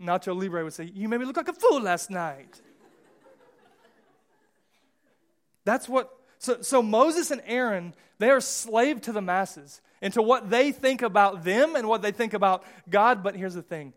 [0.00, 2.60] Nacho Libre would say, You made me look like a fool last night.
[5.64, 6.10] That's what
[6.42, 10.72] so, so Moses and Aaron, they are slave to the masses and to what they
[10.72, 13.22] think about them and what they think about God.
[13.22, 13.92] But here's the thing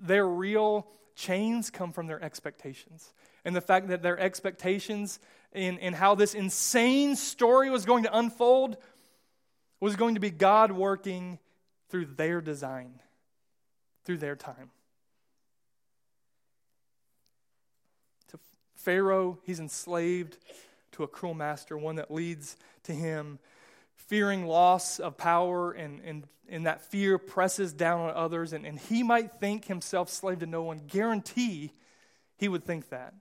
[0.00, 3.12] their real chains come from their expectations.
[3.44, 5.20] And the fact that their expectations
[5.54, 8.76] in, in how this insane story was going to unfold
[9.80, 11.38] was going to be God working
[11.88, 13.00] through their design,
[14.04, 14.70] through their time.
[18.28, 18.38] To
[18.74, 20.38] Pharaoh, he's enslaved
[20.92, 23.38] to a cruel master, one that leads to him
[23.96, 28.78] fearing loss of power, and, and, and that fear presses down on others, and, and
[28.78, 30.80] he might think himself slave to no one.
[30.86, 31.72] Guarantee
[32.36, 33.14] he would think that.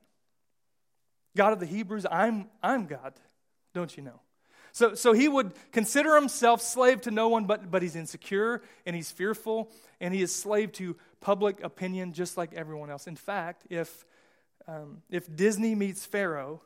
[1.36, 3.14] God of the Hebrews, I'm, I'm God,
[3.74, 4.20] don't you know?
[4.72, 8.96] So, so he would consider himself slave to no one, but, but he's insecure and
[8.96, 9.70] he's fearful
[10.02, 13.06] and he is slave to public opinion just like everyone else.
[13.06, 14.04] In fact, if,
[14.68, 16.62] um, if Disney meets Pharaoh,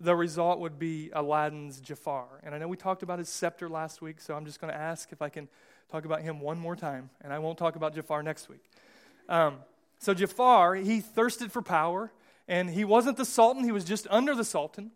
[0.00, 2.26] the result would be Aladdin's Jafar.
[2.44, 4.78] And I know we talked about his scepter last week, so I'm just going to
[4.78, 5.48] ask if I can
[5.90, 8.62] talk about him one more time, and I won't talk about Jafar next week.
[9.28, 9.56] Um,
[9.98, 12.12] so, Jafar, he thirsted for power,
[12.48, 14.90] and he wasn't the Sultan, he was just under the Sultan.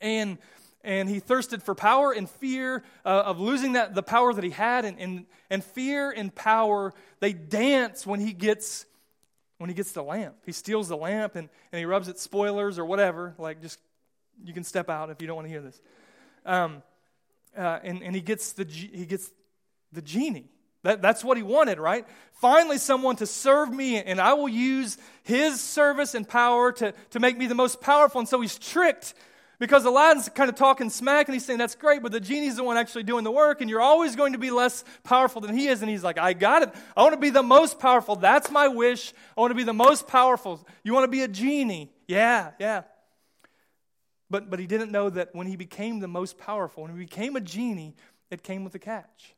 [0.00, 0.38] And
[0.82, 4.48] and he thirsted for power and fear uh, of losing that the power that he
[4.48, 8.86] had and, and, and fear and power they dance when he gets
[9.58, 12.78] when he gets the lamp he steals the lamp and, and he rubs it spoilers
[12.78, 13.78] or whatever like just
[14.44, 15.80] you can step out if you don't want to hear this.
[16.44, 16.82] Um,
[17.56, 19.30] uh, and, and he gets the he gets
[19.92, 20.48] the genie.
[20.82, 22.06] That, that's what he wanted, right?
[22.34, 27.20] Finally, someone to serve me, and I will use his service and power to, to
[27.20, 28.18] make me the most powerful.
[28.18, 29.12] And so he's tricked
[29.58, 32.64] because Aladdin's kind of talking smack, and he's saying, That's great, but the genie's the
[32.64, 35.68] one actually doing the work, and you're always going to be less powerful than he
[35.68, 35.82] is.
[35.82, 36.70] And he's like, I got it.
[36.96, 38.16] I want to be the most powerful.
[38.16, 39.12] That's my wish.
[39.36, 40.66] I want to be the most powerful.
[40.82, 41.92] You want to be a genie?
[42.08, 42.84] Yeah, yeah.
[44.30, 47.36] But, but he didn't know that when he became the most powerful, when he became
[47.36, 47.96] a genie,
[48.30, 49.34] it came with a catch.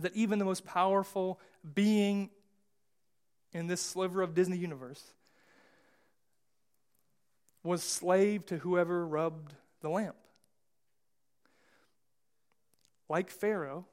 [0.00, 1.38] That even the most powerful
[1.74, 2.30] being
[3.52, 5.02] in this sliver of Disney universe
[7.62, 10.16] was slave to whoever rubbed the lamp.
[13.08, 13.86] Like Pharaoh,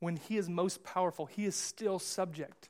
[0.00, 2.68] when he is most powerful, he is still subject.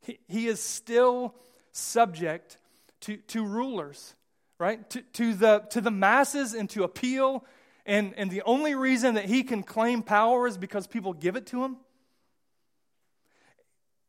[0.00, 1.34] He, he is still
[1.72, 2.58] subject
[3.00, 4.14] to, to rulers,
[4.58, 4.88] right?
[4.90, 7.44] To, to, the, to the masses and to appeal.
[7.88, 11.46] And, and the only reason that he can claim power is because people give it
[11.46, 11.78] to him.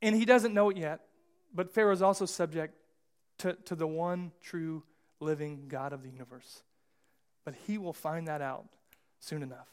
[0.02, 1.00] And he doesn't know it yet,
[1.56, 2.76] but Pharaoh is also subject
[3.40, 4.84] to, to the one true
[5.22, 6.62] living God of the universe.
[7.46, 8.66] But he will find that out
[9.22, 9.70] soon enough.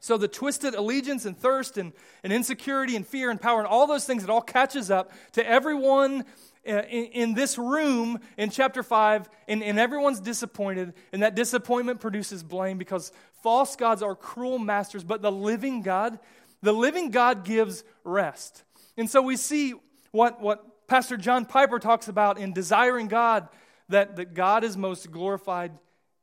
[0.00, 1.92] So the twisted allegiance and thirst and,
[2.24, 5.46] and insecurity and fear and power and all those things, it all catches up to
[5.46, 6.24] everyone
[6.66, 12.00] uh, in, in, this room in chapter 5, and, and everyone's disappointed, and that disappointment
[12.00, 16.18] produces blame because false gods are cruel masters, but the living God,
[16.62, 18.64] the living God gives rest.
[18.96, 19.74] And so we see
[20.10, 23.48] what, what Pastor John Piper talks about in Desiring God,
[23.88, 25.72] that, that God is most glorified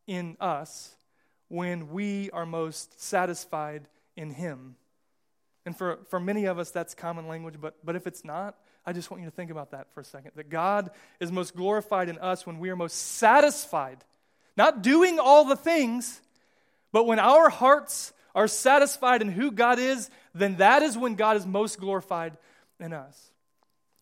[0.05, 0.96] in us
[1.49, 4.75] when we are most satisfied in Him.
[5.65, 8.93] And for, for many of us, that's common language, but, but if it's not, I
[8.93, 10.31] just want you to think about that for a second.
[10.35, 14.03] That God is most glorified in us when we are most satisfied,
[14.55, 16.21] not doing all the things,
[16.93, 21.35] but when our hearts are satisfied in who God is, then that is when God
[21.35, 22.37] is most glorified
[22.79, 23.31] in us.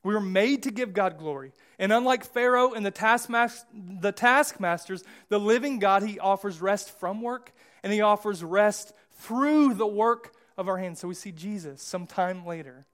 [0.06, 1.52] We were made to give God glory.
[1.80, 7.24] And unlike Pharaoh and the, taskmas- the taskmasters, the living God, he offers rest from
[7.24, 7.52] work
[7.84, 11.00] and he offers rest through the work of our hands.
[11.00, 12.86] So we see Jesus sometime later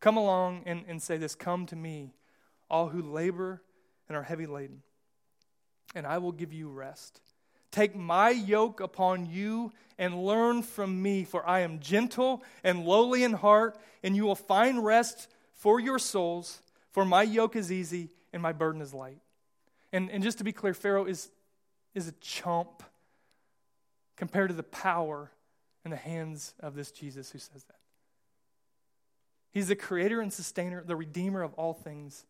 [0.00, 2.14] come along and, and say this Come to me,
[2.70, 3.60] all who labor
[4.08, 4.80] and are heavy laden,
[5.94, 7.20] and I will give you rest.
[7.70, 13.24] Take my yoke upon you and learn from me, for I am gentle and lowly
[13.24, 15.28] in heart, and you will find rest
[15.60, 16.62] for your souls.
[16.90, 19.20] For my yoke is easy and my burden is light.
[19.92, 21.30] And, and just to be clear, Pharaoh is,
[21.94, 22.82] is a chump
[24.16, 25.30] compared to the power
[25.84, 27.76] in the hands of this Jesus who says that.
[29.52, 32.24] He's the creator and sustainer, the redeemer of all things.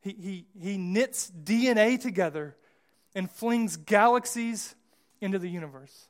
[0.00, 2.56] He, he, he knits DNA together
[3.14, 4.74] and flings galaxies
[5.20, 6.06] into the universe.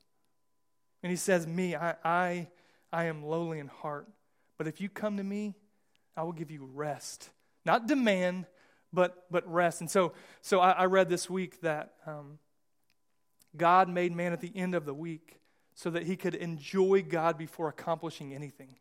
[1.02, 2.48] And he says, Me, I, I,
[2.92, 4.08] I am lowly in heart.
[4.58, 5.54] But if you come to me,
[6.16, 7.30] I will give you rest.
[7.64, 8.46] Not demand,
[8.92, 9.80] but, but rest.
[9.80, 12.38] And so, so I, I read this week that um,
[13.56, 15.40] God made man at the end of the week
[15.74, 18.76] so that he could enjoy God before accomplishing anything.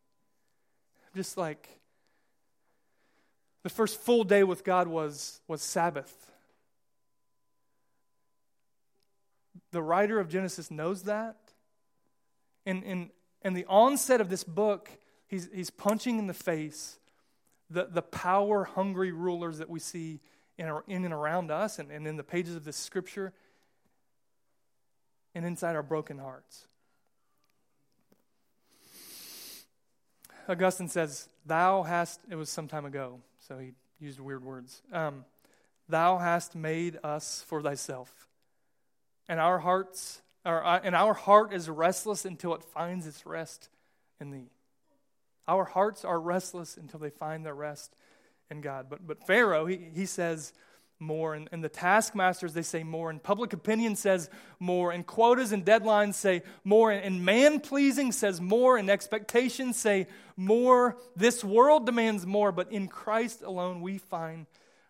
[1.16, 1.70] Just like
[3.64, 6.14] the first full day with God was, was Sabbath.
[9.72, 11.38] The writer of Genesis knows that.
[12.66, 13.10] And, and,
[13.42, 14.90] and the onset of this book,
[15.28, 16.98] he's, he's punching in the face
[17.72, 20.19] the, the power hungry rulers that we see
[20.57, 23.34] in, in and around us and, and in the pages of this scripture
[25.34, 26.67] and inside our broken hearts.
[30.47, 34.82] Augustine says, Thou hast, it was some time ago, so he used weird words.
[34.91, 35.26] Um,
[35.88, 38.28] Thou hast made us for thyself
[39.32, 43.69] and our hearts are, uh, and our heart is restless until it finds its rest
[44.19, 44.49] in thee.
[45.52, 47.93] Our hearts are restless until they find their rest
[48.49, 48.86] in God.
[48.89, 50.54] But, but Pharaoh, he, he says
[50.97, 54.30] more, and, and the taskmasters, they say more, and public opinion says
[54.62, 60.08] more, and quotas and deadlines say more, and man pleasing says more, and expectations say
[60.38, 60.95] more.
[61.18, 64.45] This world demands more, but in Christ alone we find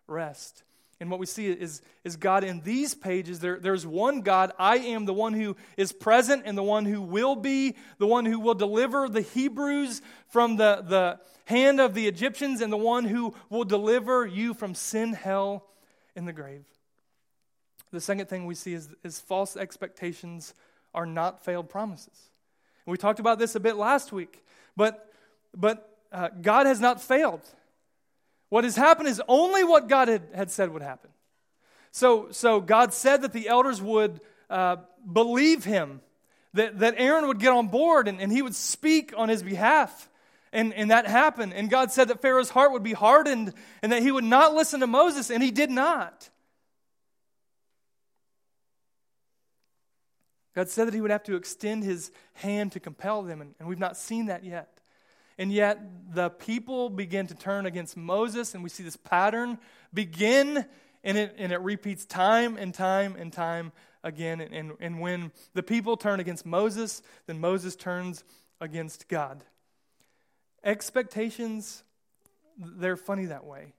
[0.06, 0.62] rest.
[1.02, 3.40] And what we see is, is God in these pages.
[3.40, 4.52] There, there's one God.
[4.60, 8.24] I am the one who is present and the one who will be, the one
[8.24, 13.06] who will deliver the Hebrews from the, the hand of the Egyptians, and the one
[13.06, 15.66] who will deliver you from sin, hell,
[16.16, 16.66] and the grave.
[17.92, 20.54] The second thing we see is, is false expectations
[20.94, 22.30] are not failed promises.
[22.86, 24.46] And we talked about this a bit last week,
[24.78, 25.12] but,
[25.58, 27.42] but uh, God has not failed.
[28.52, 31.10] What has happened is only what God had, had said would happen.
[31.92, 34.76] So, so God said that the elders would uh,
[35.10, 36.02] believe him,
[36.54, 40.10] that, that Aaron would get on board and, and he would speak on his behalf.
[40.52, 41.54] And, and that happened.
[41.54, 44.82] And God said that Pharaoh's heart would be hardened and that he would not listen
[44.82, 46.30] to Moses, and he did not.
[50.54, 53.70] God said that he would have to extend his hand to compel them, and, and
[53.70, 54.81] we've not seen that yet.
[55.42, 55.80] And yet
[56.14, 59.58] the people begin to turn against Moses, and we see this pattern
[59.92, 60.64] begin,
[61.04, 63.72] and it, and it repeats time and time and time
[64.04, 64.40] again.
[64.40, 68.24] And, and, and when the people turn against Moses, then Moses turns
[68.60, 69.44] against God.
[70.64, 71.82] Expectations,
[72.60, 73.74] they're funny that way.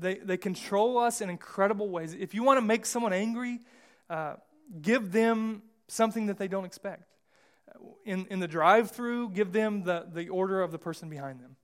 [0.00, 2.16] They, they control us in incredible ways.
[2.18, 3.60] If you want to make someone angry,
[4.08, 4.36] uh,
[4.80, 7.17] give them something that they don't expect
[8.04, 11.56] in, in the drive through, give them the, the order of the person behind them.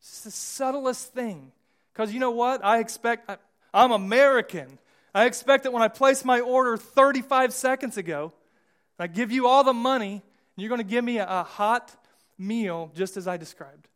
[0.00, 1.52] It's the subtlest thing.
[1.92, 2.64] Because you know what?
[2.64, 3.36] I expect, I,
[3.74, 4.78] I'm American.
[5.14, 8.32] I expect that when I place my order 35 seconds ago,
[8.98, 10.22] I give you all the money, and
[10.56, 11.94] you're going to give me a, a hot
[12.36, 13.88] meal just as I described.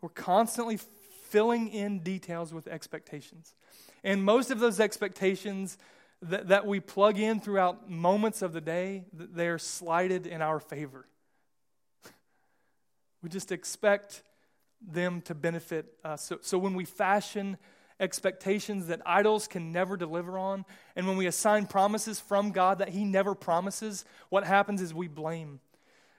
[0.00, 0.78] We're constantly
[1.28, 3.54] filling in details with expectations.
[4.02, 5.78] And most of those expectations
[6.22, 10.60] that, that we plug in throughout moments of the day, they are slighted in our
[10.60, 11.06] favor.
[13.22, 14.22] we just expect
[14.80, 16.24] them to benefit us.
[16.24, 17.58] So, so when we fashion
[17.98, 20.64] expectations that idols can never deliver on,
[20.96, 25.08] and when we assign promises from God that He never promises, what happens is we
[25.08, 25.60] blame.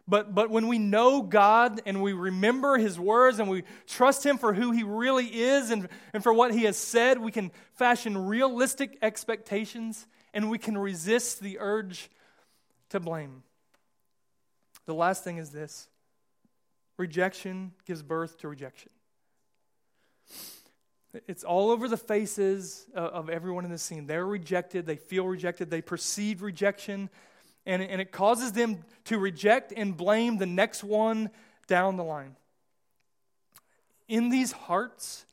[0.08, 4.38] But, but when we know God and we remember His words and we trust Him
[4.38, 8.18] for who He really is and, and for what He has said, we can fashion
[8.28, 12.10] realistic expectations and we can resist the urge
[12.90, 13.44] to blame.
[14.86, 15.88] The last thing is this
[16.98, 18.90] rejection gives birth to rejection.
[21.28, 24.08] It's all over the faces of everyone in the scene.
[24.08, 27.10] They're rejected, they feel rejected, they perceive rejection,
[27.66, 31.30] and, and it causes them to reject and blame the next one
[31.68, 32.36] down the line.
[34.08, 35.26] In these hearts,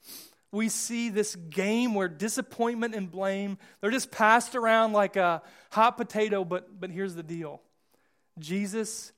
[0.53, 5.99] we see this game where disappointment and blame they're just passed around like a hot
[5.99, 7.61] potato but but here's the deal
[8.39, 9.12] jesus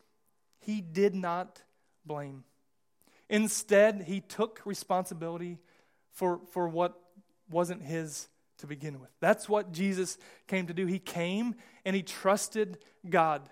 [0.61, 1.63] he did not
[2.05, 2.45] blame.
[3.29, 5.59] Instead, he took responsibility
[6.13, 6.99] for, for what
[7.51, 8.29] wasn't his
[8.61, 9.11] to begin with.
[9.21, 10.87] That's what Jesus came to do.
[10.87, 11.55] He came
[11.85, 13.43] and he trusted God.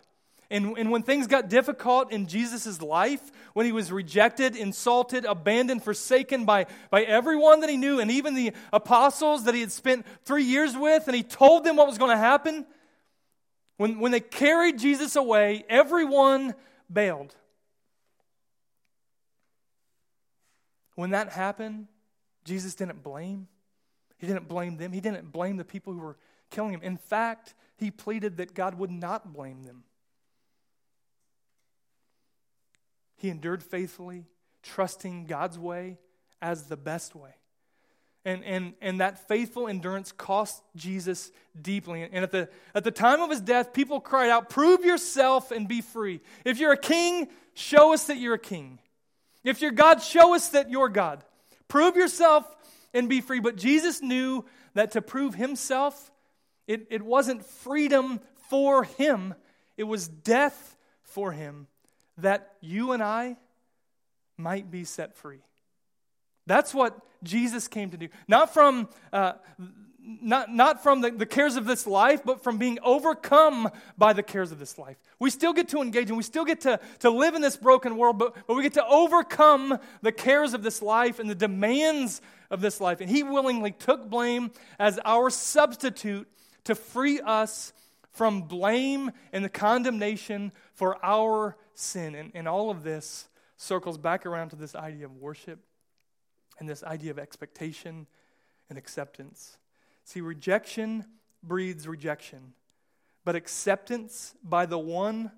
[0.51, 3.21] And, and when things got difficult in Jesus' life,
[3.53, 8.35] when he was rejected, insulted, abandoned, forsaken by, by everyone that he knew, and even
[8.35, 11.99] the apostles that he had spent three years with, and he told them what was
[11.99, 12.65] going to happen,
[13.77, 16.55] when, when they carried Jesus away, everyone
[16.91, 17.35] bailed.
[20.95, 21.89] When that happened,
[22.45, 23.49] Jesus didn't blame.
[24.19, 24.93] He didn't blame them.
[24.93, 26.17] He didn't blame the people who were
[26.51, 26.83] killing him.
[26.83, 29.85] In fact, he pleaded that God would not blame them.
[33.17, 34.27] He endured faithfully,
[34.63, 35.99] trusting God's way
[36.41, 37.35] as the best way.
[38.25, 42.03] And, and, and that faithful endurance cost Jesus deeply.
[42.03, 45.67] And at the, at the time of his death, people cried out, Prove yourself and
[45.67, 46.21] be free.
[46.45, 48.81] If you're a king, show us that you're a king.
[49.45, 51.25] If you're God, show us that you're God.
[51.69, 52.45] Prove yourself
[52.95, 53.41] and be free.
[53.41, 56.11] But Jesus knew that to prove himself,
[56.67, 59.35] it, it wasn't freedom for him,
[59.77, 61.67] it was death for him
[62.19, 63.37] that you and I
[64.37, 65.41] might be set free.
[66.47, 68.09] That's what Jesus came to do.
[68.27, 69.35] Not from, uh,
[70.09, 74.23] not, not from the, the cares of this life, but from being overcome by the
[74.23, 74.97] cares of this life.
[75.19, 77.99] We still get to engage and we still get to, to live in this broken
[77.99, 82.23] world, but, but we get to overcome the cares of this life and the demands
[82.51, 83.03] of this life.
[83.03, 86.27] And He willingly took blame as our substitute
[86.65, 87.75] to free us
[88.13, 92.15] from blame and the condemnation for our sin.
[92.15, 93.29] And, and all of this
[93.59, 95.59] circles back around to this idea of worship
[96.59, 98.07] and this idea of expectation
[98.71, 99.58] and acceptance.
[100.09, 101.05] See, rejection
[101.43, 102.55] breeds rejection,
[103.27, 105.31] but acceptance by the one,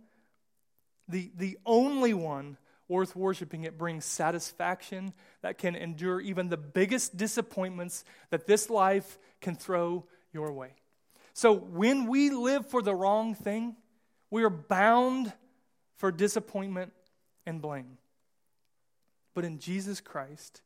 [1.09, 2.57] the, the only one
[2.87, 5.13] worth worshiping, it brings satisfaction
[5.43, 10.71] that can endure even the biggest disappointments that this life can throw your way.
[11.33, 13.75] So when we live for the wrong thing,
[14.31, 15.33] we are bound
[15.97, 16.93] for disappointment
[17.45, 17.99] and blame.
[19.35, 20.63] But in Jesus Christ,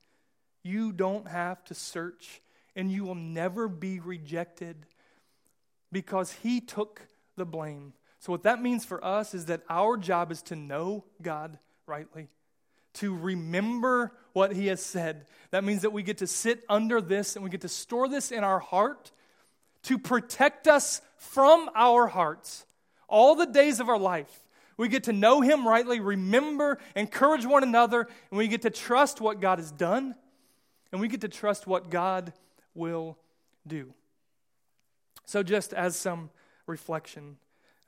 [0.63, 2.43] you don't have to search
[2.77, 4.87] and you will never be rejected
[5.93, 7.03] because He took
[7.37, 7.93] the blame.
[8.21, 12.29] So, what that means for us is that our job is to know God rightly,
[12.95, 15.27] to remember what He has said.
[15.51, 18.33] That means that we get to sit under this and we get to store this
[18.33, 19.13] in our heart
[19.85, 22.67] to protect us from our hearts
[23.09, 24.41] all the days of our life.
[24.77, 29.21] We get to know Him rightly, remember, encourage one another, and we get to trust
[29.21, 30.15] what God has done,
[30.91, 32.33] and we get to trust what God
[32.75, 33.17] will
[33.67, 33.95] do.
[35.27, 36.31] So, just as some
[36.67, 37.37] reflection,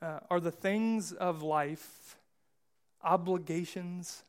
[0.01, 2.17] uh, are the things of life
[3.03, 4.23] obligations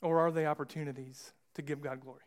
[0.00, 2.20] or are they opportunities to give God glory?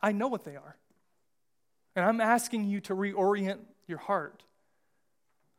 [0.00, 0.76] I know what they are.
[1.96, 4.42] And I'm asking you to reorient your heart.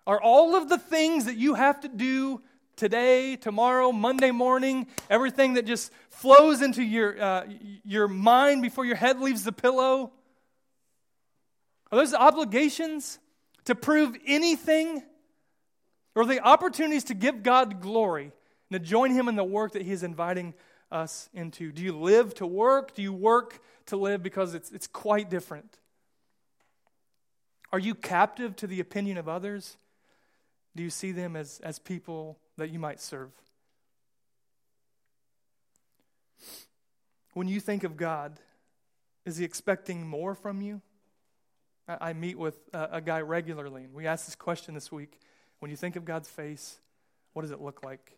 [0.08, 2.42] Are all of the things that you have to do
[2.76, 7.46] today, tomorrow, Monday morning, everything that just flows into your, uh,
[7.84, 10.12] your mind before your head leaves the pillow?
[11.92, 13.20] Are those obligations
[13.66, 15.04] to prove anything?
[16.16, 18.32] Or they opportunities to give God glory
[18.70, 20.54] and to join Him in the work that He is inviting
[20.92, 21.72] us into?
[21.72, 22.94] Do you live to work?
[22.96, 24.22] Do you work to live?
[24.22, 25.78] Because it's, it's quite different.
[27.72, 29.78] Are you captive to the opinion of others?
[30.76, 33.32] Do you see them as, as people that you might serve?
[37.34, 38.40] When you think of God,
[39.26, 40.82] is He expecting more from you?
[41.88, 45.20] I, I meet with a, a guy regularly, and we ask this question this week.
[45.60, 46.80] When you think of God's face,
[47.34, 48.18] what does it look like?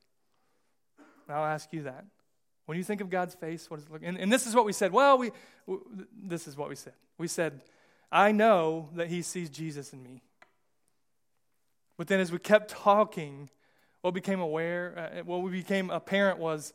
[1.28, 2.06] And I'll ask you that.
[2.66, 4.10] When you think of God's face, what does it look like?
[4.10, 4.92] And, and this is what we said.
[4.92, 5.32] Well, we,
[6.24, 6.94] this is what we said.
[7.18, 7.62] We said,
[8.12, 10.24] I know that He sees Jesus in me.
[11.98, 13.50] But then as we kept talking,
[14.06, 16.74] what became aware, uh, what became apparent was,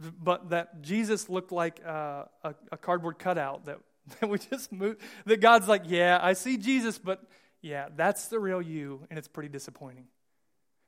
[0.00, 3.78] but that Jesus looked like uh, a, a, cardboard cutout that,
[4.20, 4.98] that we just moved.
[5.26, 7.22] That God's like, yeah, I see Jesus, but
[7.60, 10.06] yeah, that's the real you, and it's pretty disappointing.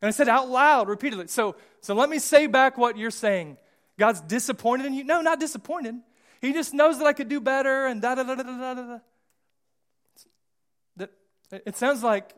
[0.00, 1.26] And I said out loud, repeatedly.
[1.26, 3.58] So, so let me say back what you're saying.
[3.98, 5.04] God's disappointed in you?
[5.04, 5.96] No, not disappointed.
[6.40, 8.98] He just knows that I could do better, and da da da da da da
[10.96, 11.06] da.
[11.66, 12.34] It sounds like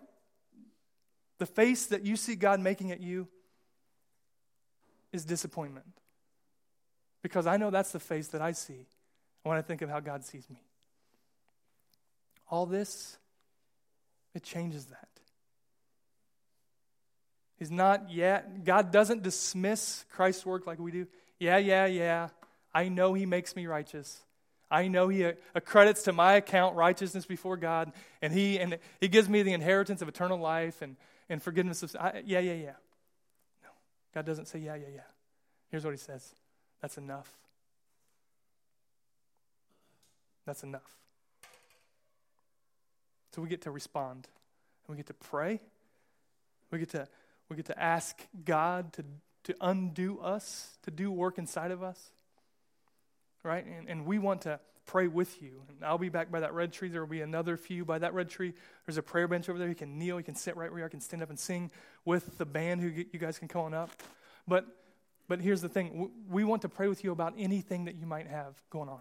[1.39, 3.29] the face that you see God making at you
[5.17, 5.87] is disappointment.
[7.23, 8.87] Because I know that's the face that I see
[9.43, 10.63] when I think of how God sees me.
[12.49, 13.17] All this,
[14.35, 15.09] it changes that.
[17.59, 18.65] He's not yet.
[18.65, 21.07] God doesn't dismiss Christ's work like we do.
[21.41, 22.29] Yeah, yeah, yeah.
[22.73, 24.21] I know He makes me righteous.
[24.71, 29.09] I know He uh, accredits to my account righteousness before God, and He and He
[29.09, 30.97] gives me the inheritance of eternal life and,
[31.29, 31.97] and forgiveness of.
[31.99, 32.73] I, yeah, yeah, yeah.
[34.17, 35.01] God doesn't say yeah, yeah, yeah.
[35.71, 36.35] Here's what He says.
[36.81, 37.31] That's enough.
[40.47, 40.97] That's enough.
[43.35, 44.27] So we get to respond,
[44.89, 45.61] and we get to pray.
[46.71, 47.07] We get to
[47.51, 49.05] we get to ask God to,
[49.45, 52.01] to undo us, to do work inside of us.
[53.43, 53.67] Right?
[53.67, 55.63] And, and we want to pray with you.
[55.69, 56.89] And I'll be back by that red tree.
[56.89, 58.55] There will be another few by that red tree.
[58.87, 59.69] There's a prayer bench over there.
[59.69, 60.19] You can kneel.
[60.19, 60.87] You can sit right where you are.
[60.87, 61.71] You can stand up and sing
[62.05, 63.91] with the band who you guys can come on up.
[64.49, 64.67] But,
[65.29, 68.27] but here's the thing we want to pray with you about anything that you might
[68.29, 69.01] have going on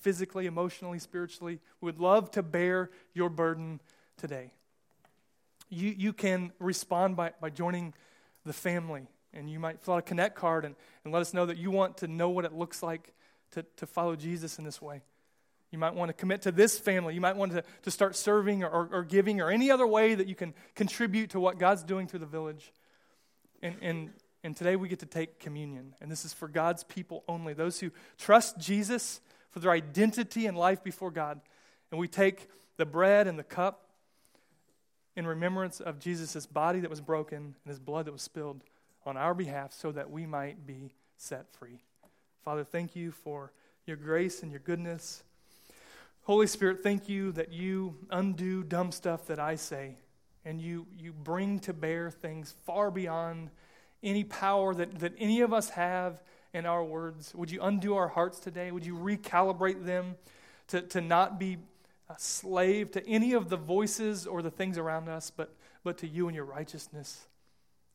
[0.00, 1.58] physically, emotionally, spiritually.
[1.80, 3.80] We would love to bear your burden
[4.16, 4.52] today
[5.68, 7.94] you, you can respond by, by joining
[8.44, 9.06] the family.
[9.32, 10.74] And you might fill out a connect card and,
[11.04, 13.12] and let us know that you want to know what it looks like
[13.52, 15.02] to, to follow Jesus in this way.
[15.70, 17.14] You might want to commit to this family.
[17.14, 20.14] You might want to, to start serving or, or, or giving or any other way
[20.14, 22.72] that you can contribute to what God's doing through the village.
[23.62, 24.10] And, and,
[24.44, 25.94] and today we get to take communion.
[26.00, 30.56] And this is for God's people only, those who trust Jesus for their identity and
[30.56, 31.40] life before God.
[31.90, 33.90] And we take the bread and the cup
[35.16, 38.62] in remembrance of Jesus' body that was broken and his blood that was spilled
[39.04, 41.80] on our behalf so that we might be set free.
[42.44, 43.52] Father, thank you for
[43.86, 45.24] your grace and your goodness.
[46.26, 49.94] Holy Spirit, thank you that you undo dumb stuff that I say
[50.44, 53.48] and you, you bring to bear things far beyond
[54.02, 56.20] any power that, that any of us have
[56.52, 57.32] in our words.
[57.36, 58.72] Would you undo our hearts today?
[58.72, 60.16] Would you recalibrate them
[60.66, 61.58] to, to not be
[62.10, 65.54] a slave to any of the voices or the things around us, but,
[65.84, 67.28] but to you and your righteousness.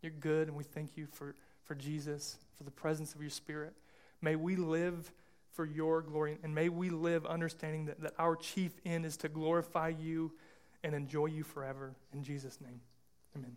[0.02, 3.74] You're good, and we thank you for, for Jesus, for the presence of your Spirit.
[4.22, 5.12] May we live
[5.54, 9.30] for your glory, and may we live understanding that, that our chief end is to
[9.30, 10.32] glorify you
[10.84, 11.94] and enjoy you forever.
[12.14, 12.82] In Jesus' name,
[13.36, 13.56] amen.